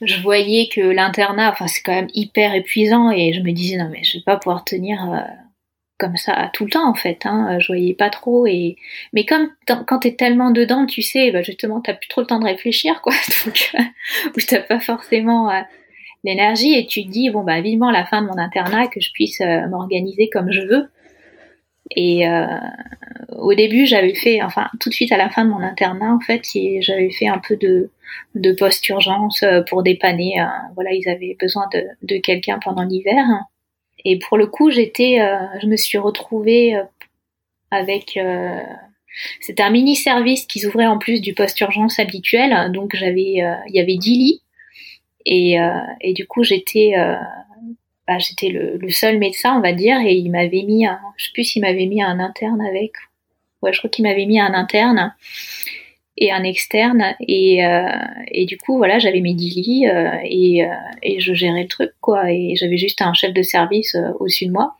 [0.02, 3.88] je voyais que l'internat, enfin c'est quand même hyper épuisant et je me disais non
[3.90, 5.20] mais je vais pas pouvoir tenir euh,
[5.98, 7.24] comme ça tout le temps en fait.
[7.24, 7.58] Hein.
[7.60, 8.76] Je voyais pas trop et
[9.12, 12.38] mais comme quand t'es tellement dedans, tu sais, bah justement t'as plus trop le temps
[12.38, 13.72] de réfléchir quoi, donc
[14.36, 15.60] ou t'as pas forcément euh,
[16.24, 19.12] l'énergie et tu te dis bon bah vivement la fin de mon internat que je
[19.12, 20.88] puisse euh, m'organiser comme je veux.
[21.94, 22.26] Et
[23.30, 26.18] au début, j'avais fait, enfin, tout de suite à la fin de mon internat, en
[26.18, 26.42] fait,
[26.80, 27.90] j'avais fait un peu de,
[28.34, 30.40] de post-urgence euh, pour dépanner.
[30.40, 30.44] Euh,
[30.74, 33.24] voilà, ils avaient besoin de, de quelqu'un pendant l'hiver.
[34.04, 36.76] Et pour le coup, j'étais, euh, je me suis retrouvée
[37.70, 38.18] avec
[39.40, 43.74] c'était un mini service qui s'ouvrait en plus du poste urgence habituel donc j'avais il
[43.74, 44.42] y avait 10 lits
[45.24, 45.56] et,
[46.00, 46.92] et du coup j'étais
[48.06, 51.24] bah, j'étais le, le, seul médecin on va dire et il m'avait mis un je
[51.24, 52.92] sais plus s'il m'avait mis un interne avec
[53.62, 55.12] ouais je crois qu'il m'avait mis un interne
[56.16, 57.14] et un externe.
[57.20, 57.88] Et, euh,
[58.28, 61.68] et du coup voilà j'avais mes 10 lits euh, et, euh, et je gérais le
[61.68, 62.30] truc quoi.
[62.30, 64.76] Et j'avais juste un chef de service au-dessus de moi.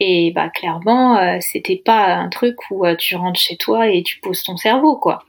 [0.00, 4.42] Et bah clairement c'était pas un truc où tu rentres chez toi et tu poses
[4.42, 5.24] ton cerveau quoi.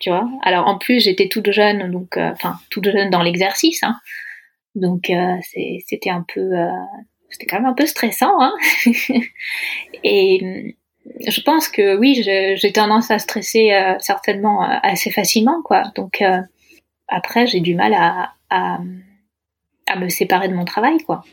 [0.00, 0.28] Tu vois?
[0.42, 3.96] Alors en plus j'étais toute jeune donc enfin toute jeune dans l'exercice hein,
[4.74, 5.10] donc
[5.86, 6.50] c'était un peu
[7.30, 8.52] c'était quand même un peu stressant hein.
[10.04, 10.76] Et
[11.26, 15.84] je pense que oui, j'ai tendance à stresser euh, certainement euh, assez facilement, quoi.
[15.94, 16.40] Donc euh,
[17.08, 18.78] après, j'ai du mal à, à,
[19.96, 21.24] me séparer de mon travail, quoi.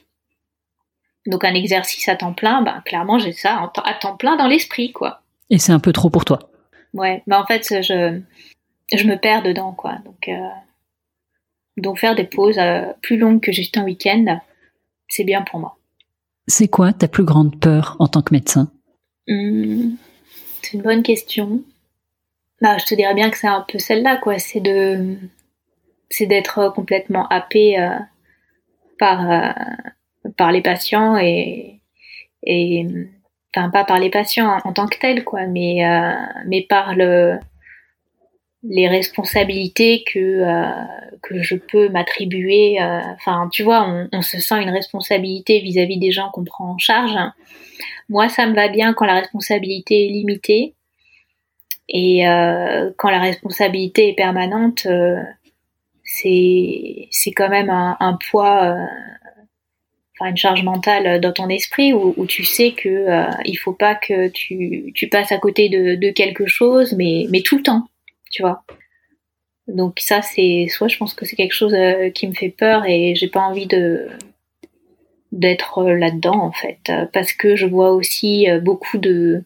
[1.26, 4.92] Donc un exercice à temps plein, ben clairement j'ai ça à temps plein dans l'esprit,
[4.92, 5.22] quoi.
[5.50, 6.40] Et c'est un peu trop pour toi.
[6.94, 8.22] Ouais, bah en fait je
[8.94, 9.98] je me perds dedans, quoi.
[10.06, 10.30] Donc
[11.78, 12.60] donc faire des pauses
[13.02, 14.40] plus longues que juste un week-end,
[15.10, 15.78] c'est bien pour moi.
[16.48, 18.70] C'est quoi ta plus grande peur en tant que médecin?
[19.28, 19.96] Hmm,
[20.62, 21.62] c'est une bonne question.
[22.62, 24.40] Bah, je te dirais bien que c'est un peu celle-là, quoi.
[24.40, 25.18] C'est de,
[26.10, 27.90] c'est d'être complètement happé euh,
[29.00, 29.52] par euh,
[30.38, 31.82] par les patients et
[32.44, 32.86] et
[33.56, 36.14] enfin pas par les patients en, tant que tels, quoi, mais euh,
[36.46, 37.40] mais par le
[38.68, 40.44] les responsabilités que
[41.22, 42.78] que je peux m'attribuer.
[43.16, 47.16] Enfin, tu vois, on, se sent une responsabilité vis-à-vis des gens qu'on prend en charge.
[48.10, 50.74] Moi, ça me va bien quand la responsabilité est limitée.
[51.88, 55.22] Et euh, quand la responsabilité est permanente, euh,
[56.04, 58.86] c'est c'est quand même un, poids, euh,
[60.20, 63.74] enfin une charge mentale dans ton esprit où, où tu sais que euh, il faut
[63.74, 67.64] pas que tu, tu passes à côté de, de quelque chose, mais mais tout le
[67.64, 67.88] temps,
[68.32, 68.64] tu vois.
[69.68, 72.86] Donc ça c'est soit je pense que c'est quelque chose euh, qui me fait peur
[72.86, 74.10] et j'ai pas envie de
[75.36, 79.44] d'être là-dedans en fait, parce que je vois aussi euh, beaucoup de,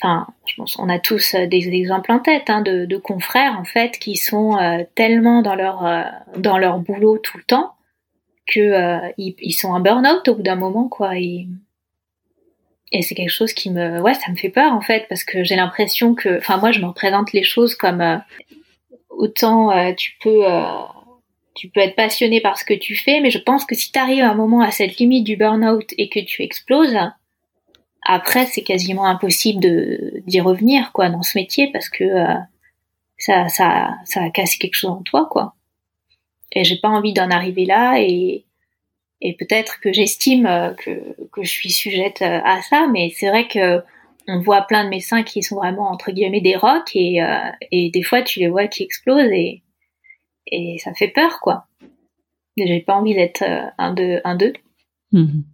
[0.00, 3.64] enfin, je pense on a tous euh, des exemples en tête hein, de, confrères en
[3.64, 5.56] fait qui sont euh, tellement dans
[6.58, 7.74] leur boulot tout le temps
[8.46, 11.14] que ils, sont en burn-out au bout d'un moment quoi.
[12.92, 15.44] Et c'est quelque chose qui me, ouais, ça me fait peur en fait parce que
[15.44, 18.22] j'ai l'impression que, enfin moi je me représente les choses comme
[19.10, 20.44] autant tu peux
[21.56, 23.98] tu peux être passionné par ce que tu fais, mais je pense que si tu
[23.98, 26.96] arrives un moment à cette limite du burn-out et que tu exploses,
[28.02, 32.34] après c'est quasiment impossible de d'y revenir quoi dans ce métier parce que euh,
[33.18, 35.54] ça ça ça a cassé quelque chose en toi quoi.
[36.52, 38.45] Et j'ai pas envie d'en arriver là et
[39.20, 40.90] et peut-être que j'estime euh, que
[41.32, 43.80] que je suis sujette euh, à ça, mais c'est vrai que
[44.28, 47.20] on voit plein de médecins qui sont vraiment entre guillemets des rocs et
[47.70, 49.62] et des fois tu les vois qui explosent et
[50.50, 51.66] et ça fait peur, quoi.
[52.56, 54.52] J'ai pas envie d'être euh, un deux, un deux.
[55.12, 55.44] Mhm.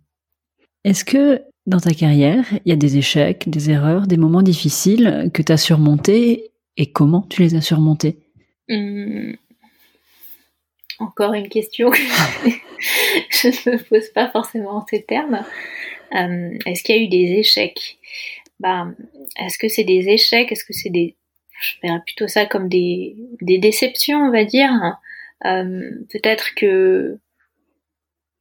[0.84, 5.30] Est-ce que dans ta carrière, il y a des échecs, des erreurs, des moments difficiles
[5.32, 8.18] que tu as surmontés et comment tu les as surmontés?
[8.68, 9.32] Hmm.
[10.98, 11.98] Encore une question que
[13.30, 15.44] je ne me pose pas forcément en ces termes.
[16.14, 17.98] Euh, est-ce qu'il y a eu des échecs?
[18.60, 18.88] Bah,
[19.38, 20.52] Est-ce que c'est des échecs?
[20.52, 21.16] Est-ce que c'est des
[21.62, 24.98] je verrais plutôt ça comme des, des déceptions, on va dire.
[25.44, 27.18] Euh, peut-être que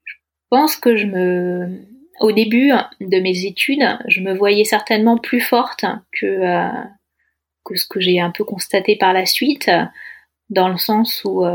[0.06, 0.16] je
[0.50, 1.86] pense que je me,
[2.20, 6.84] au début de mes études, je me voyais certainement plus forte que euh,
[7.64, 9.70] que ce que j'ai un peu constaté par la suite,
[10.50, 11.46] dans le sens où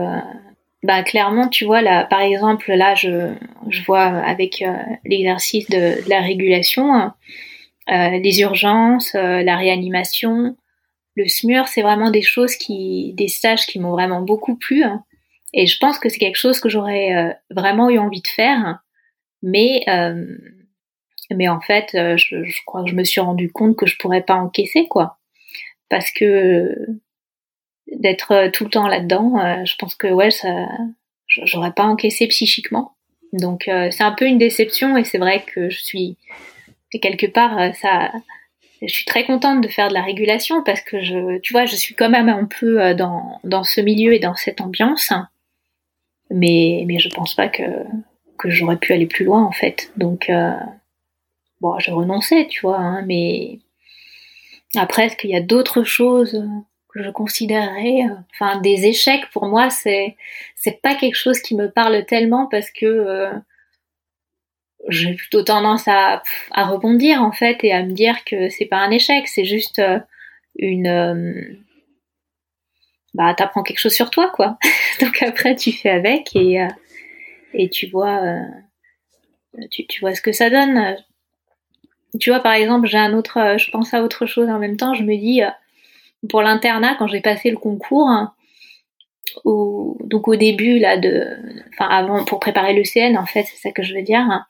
[0.83, 3.35] bah clairement tu vois là par exemple là je,
[3.71, 4.63] je vois avec
[5.05, 7.13] l'exercice de, de, la régulation
[7.89, 10.57] les urgences la réanimation
[11.17, 14.85] le SMUR, c'est vraiment des choses qui, des stages qui m'ont vraiment beaucoup plu.
[14.85, 15.03] Hein.
[15.55, 18.81] Et je pense que c'est quelque chose que j'aurais euh, vraiment eu envie de faire.
[19.43, 20.37] Mais, euh,
[21.31, 23.97] mais en fait, euh, je, je, crois que je me suis rendu compte que je
[23.97, 25.19] pourrais pas encaisser, quoi.
[25.89, 26.75] Parce que
[27.93, 30.67] d'être tout le temps là-dedans, je pense que ouais, ça,
[31.29, 32.93] j'aurais pas encaissé psychiquement.
[33.33, 36.17] Donc c'est un peu une déception et c'est vrai que je suis
[37.01, 38.11] quelque part ça
[38.83, 41.77] je suis très contente de faire de la régulation parce que je, tu vois, je
[41.77, 45.13] suis quand même un peu euh, dans, dans ce milieu et dans cette ambiance.
[46.31, 47.63] Mais, mais je pense pas que,
[48.39, 49.93] que j'aurais pu aller plus loin, en fait.
[49.97, 50.53] Donc, euh,
[51.61, 53.61] bon, j'ai renoncé, tu vois, hein, mais
[54.75, 56.45] après, est-ce qu'il y a d'autres choses
[56.97, 60.17] je considérerais, euh, enfin, des échecs pour moi, c'est,
[60.55, 63.31] c'est pas quelque chose qui me parle tellement parce que,
[64.89, 66.23] j'ai plutôt tendance à,
[66.55, 69.83] rebondir en fait et à me dire que c'est pas un échec, c'est juste
[70.59, 71.65] une
[73.17, 74.59] bah t'apprends quelque chose sur toi quoi.
[75.01, 76.69] Donc après tu fais avec et euh,
[77.55, 80.97] et tu vois euh, tu, tu vois ce que ça donne.
[82.21, 84.77] Tu vois par exemple j'ai un autre euh, je pense à autre chose en même
[84.77, 85.41] temps je me dis
[86.29, 88.33] pour l'internat quand j'ai passé le concours hein,
[89.45, 91.27] donc au début là de
[91.75, 94.45] enfin avant pour préparer le CN en fait c'est ça que je veux dire hein,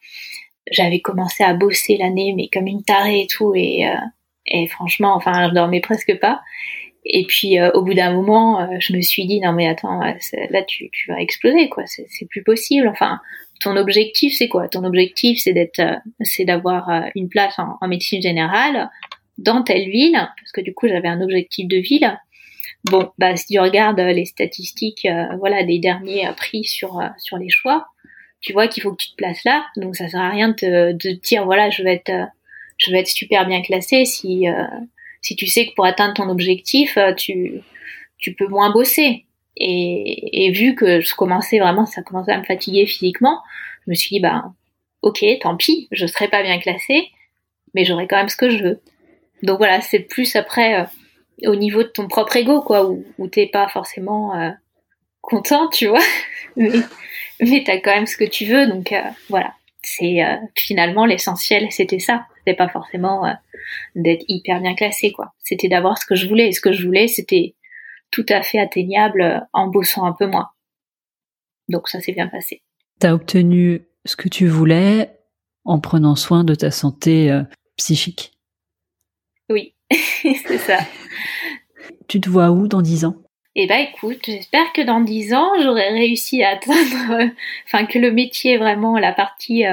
[0.71, 3.85] j'avais commencé à bosser l'année mais comme une tarée et tout et
[4.47, 6.41] et franchement enfin je dormais presque pas
[7.09, 10.01] et puis euh, au bout d'un moment, euh, je me suis dit non mais attends,
[10.01, 12.89] là tu, vas exploser quoi, c'est plus possible.
[12.89, 13.21] Enfin,
[13.61, 14.69] ton objectif c'est quoi?
[14.69, 18.91] Ton objectif c'est d'être, euh, c'est d'avoir une place en, médecine générale
[19.39, 22.19] dans telle ville, parce que du coup j'avais un objectif de ville.
[22.85, 25.09] Bon, bah si tu regardes les statistiques,
[25.39, 27.89] voilà, des derniers prix sur sur les choix,
[28.41, 29.67] tu vois qu'il faut que tu te places là.
[29.77, 32.13] Donc ça sert à rien de te, de te dire voilà je vais être
[32.79, 34.47] je vais être super bien classé si
[35.27, 37.61] si tu sais que pour atteindre ton objectif, euh, tu,
[38.17, 39.25] tu peux moins bosser.
[39.57, 43.41] Et, et vu que je commençais vraiment, ça commençait à me fatiguer physiquement,
[43.85, 44.45] je me suis dit, bah,
[45.03, 47.09] ok, tant pis, je serai pas bien classée,
[47.75, 48.81] mais j'aurai quand même ce que je veux.
[49.43, 53.29] Donc voilà, c'est plus après euh, au niveau de ton propre ego, quoi, où, où
[53.29, 54.51] t'es pas forcément euh,
[55.21, 56.03] content, tu vois,
[56.57, 56.71] mais,
[57.41, 58.95] mais t'as quand même ce que tu veux, donc
[59.29, 59.55] voilà.
[59.89, 60.19] C'est
[60.57, 62.27] finalement l'essentiel, c'était ça.
[62.39, 63.23] C'était pas forcément
[63.95, 65.33] d'être hyper bien classé, quoi.
[65.45, 66.49] C'était d'avoir ce que je voulais.
[66.49, 67.55] Et ce que je voulais, c'était
[68.11, 70.49] tout à fait atteignable euh, en bossant un peu moins.
[71.69, 72.63] Donc ça s'est bien passé.
[73.01, 75.11] T'as obtenu ce que tu voulais
[75.65, 77.43] en prenant soin de ta santé euh,
[77.77, 78.33] psychique.
[80.23, 80.79] C'est ça.
[82.09, 83.17] Tu te vois où dans dix ans?
[83.55, 87.29] Eh ben écoute, j'espère que dans dix ans, j'aurai réussi à atteindre, euh,
[87.67, 89.65] enfin que le métier vraiment, la partie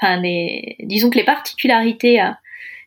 [0.00, 0.20] enfin
[0.80, 2.30] disons que les particularités euh,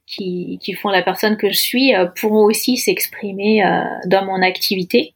[0.05, 4.41] qui, qui, font la personne que je suis euh, pourront aussi s'exprimer euh, dans mon
[4.41, 5.13] activité.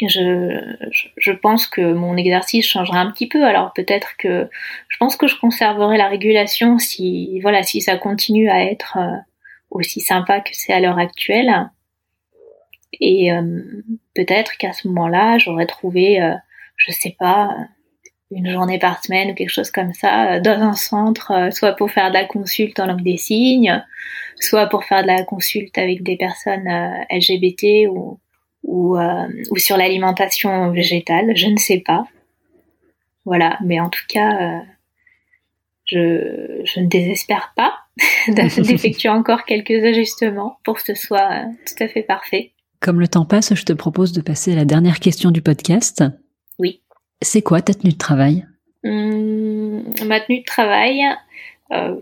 [0.00, 0.76] Je,
[1.16, 3.44] je, pense que mon exercice changera un petit peu.
[3.44, 4.48] Alors peut-être que
[4.88, 8.96] je pense que je conserverai la régulation si voilà si ça continue à être
[9.70, 11.70] aussi sympa que c'est à l'heure actuelle.
[13.00, 13.30] Et
[14.14, 16.18] peut-être qu'à ce moment-là, j'aurais trouvé,
[16.76, 17.50] je sais pas,
[18.30, 21.72] une journée par semaine ou quelque chose comme ça euh, dans un centre, euh, soit
[21.72, 23.82] pour faire de la consulte en langue des signes,
[24.38, 28.20] soit pour faire de la consulte avec des personnes euh, LGBT ou,
[28.64, 32.06] ou, ou sur l'alimentation végétale, je ne sais pas.
[33.24, 34.62] Voilà, mais en tout cas,
[35.86, 37.78] je, je ne désespère pas
[38.28, 42.52] d'effectuer encore quelques ajustements pour que ce soit tout à fait parfait.
[42.80, 46.04] Comme le temps passe, je te propose de passer à la dernière question du podcast.
[47.20, 48.46] C'est quoi ta tenue de travail?
[48.84, 51.02] Hum, Ma tenue de travail
[51.72, 51.96] euh,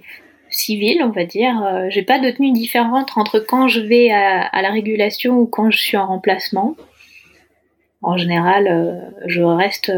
[0.50, 1.62] civile, on va dire.
[1.64, 5.70] Euh, j'ai pas de tenue différente entre quand je vais à, la régulation ou quand
[5.70, 6.76] je suis en remplacement.
[8.02, 9.90] En général, euh, je reste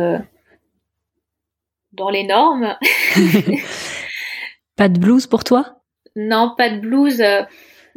[1.92, 2.76] dans les normes.
[4.76, 5.77] pas de blouse pour toi?
[6.18, 7.22] Non, pas de blouse.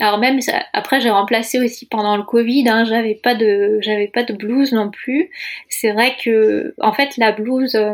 [0.01, 0.39] Alors même
[0.73, 4.71] après j'ai remplacé aussi pendant le Covid, hein, j'avais pas de j'avais pas de blouse
[4.73, 5.29] non plus.
[5.69, 7.93] C'est vrai que en fait la blouse euh,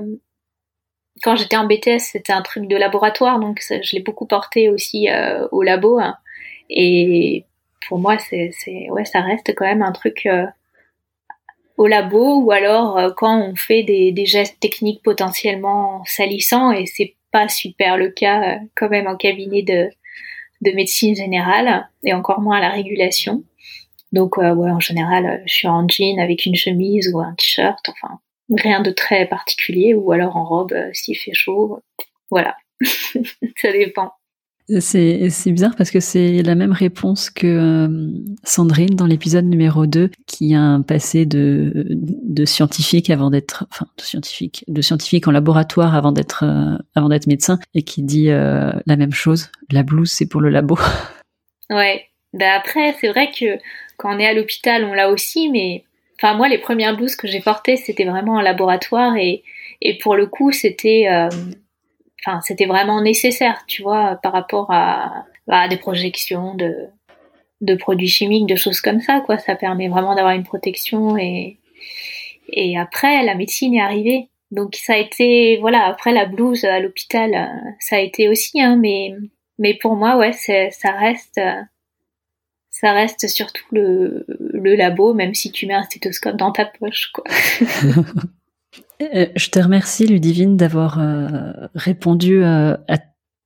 [1.24, 5.10] quand j'étais en BTS c'était un truc de laboratoire donc je l'ai beaucoup porté aussi
[5.10, 6.16] euh, au labo hein.
[6.70, 7.46] et
[7.90, 8.52] pour moi c'est
[8.90, 10.46] ouais ça reste quand même un truc euh,
[11.78, 17.16] au labo ou alors quand on fait des, des, gestes techniques potentiellement salissants et c'est
[17.32, 19.90] pas super le cas quand même en cabinet de
[20.62, 23.43] de médecine générale et encore moins à la régulation.
[24.12, 27.89] Donc euh, ouais, en général, je suis en jean avec une chemise ou un t-shirt,
[27.89, 31.80] enfin rien de très particulier, ou alors en robe euh, s'il fait chaud.
[32.32, 34.12] Voilà, ça dépend.
[34.70, 38.11] C'est, bizarre parce que c'est la même réponse que euh,
[38.43, 41.88] Sandrine dans l'épisode numéro 2 qui a un passé de,
[42.43, 47.28] scientifique avant d'être enfin de scientifique de scientifique en laboratoire avant d'être euh, avant d'être
[47.28, 50.78] médecin et qui dit euh, la même chose la blouse c'est pour le labo.
[51.70, 52.05] Ouais.
[52.34, 53.57] Bah après c'est vrai que
[53.97, 55.86] quand on est à l'hôpital on l'a aussi mais
[56.18, 59.43] enfin moi les premières blouses que j'ai portées c'était vraiment en laboratoire et
[59.82, 61.07] et pour le coup c'était
[62.26, 65.26] enfin, c'était vraiment nécessaire, tu vois, par rapport à,
[65.70, 66.88] des projections de,
[67.61, 69.38] de produits chimiques, de choses comme ça, quoi.
[69.38, 71.57] Ça permet vraiment d'avoir une protection et,
[72.49, 74.30] et après, la médecine est arrivée.
[74.51, 77.49] Donc ça a été, voilà, après la blouse à l'hôpital,
[77.80, 79.13] ça a été aussi, hein, mais,
[79.59, 81.41] mais pour moi, ouais, ça reste,
[82.70, 87.11] ça reste surtout le, le labo, même si tu mets un stéthoscope dans ta poche,
[87.13, 87.26] quoi.
[89.02, 92.98] Euh, je te remercie, Ludivine, d'avoir euh, répondu euh, à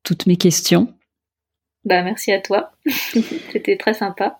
[0.03, 0.93] toutes mes questions.
[1.83, 2.71] Bah, merci à toi.
[3.51, 4.37] C'était très sympa.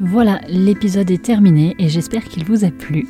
[0.00, 3.06] Voilà, l'épisode est terminé et j'espère qu'il vous a plu.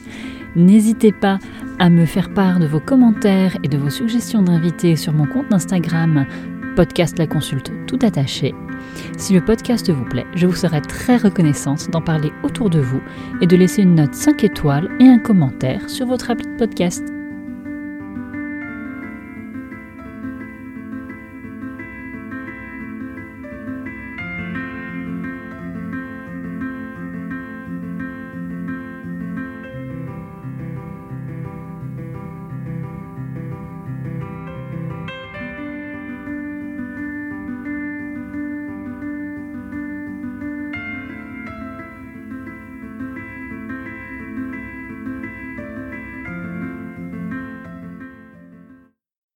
[0.54, 1.38] N'hésitez pas
[1.78, 5.52] à me faire part de vos commentaires et de vos suggestions d'invités sur mon compte
[5.52, 6.26] Instagram
[6.76, 8.54] podcast La Consulte tout attaché.
[9.16, 13.00] Si le podcast vous plaît, je vous serai très reconnaissante d'en parler autour de vous
[13.40, 17.21] et de laisser une note 5 étoiles et un commentaire sur votre appli de podcast.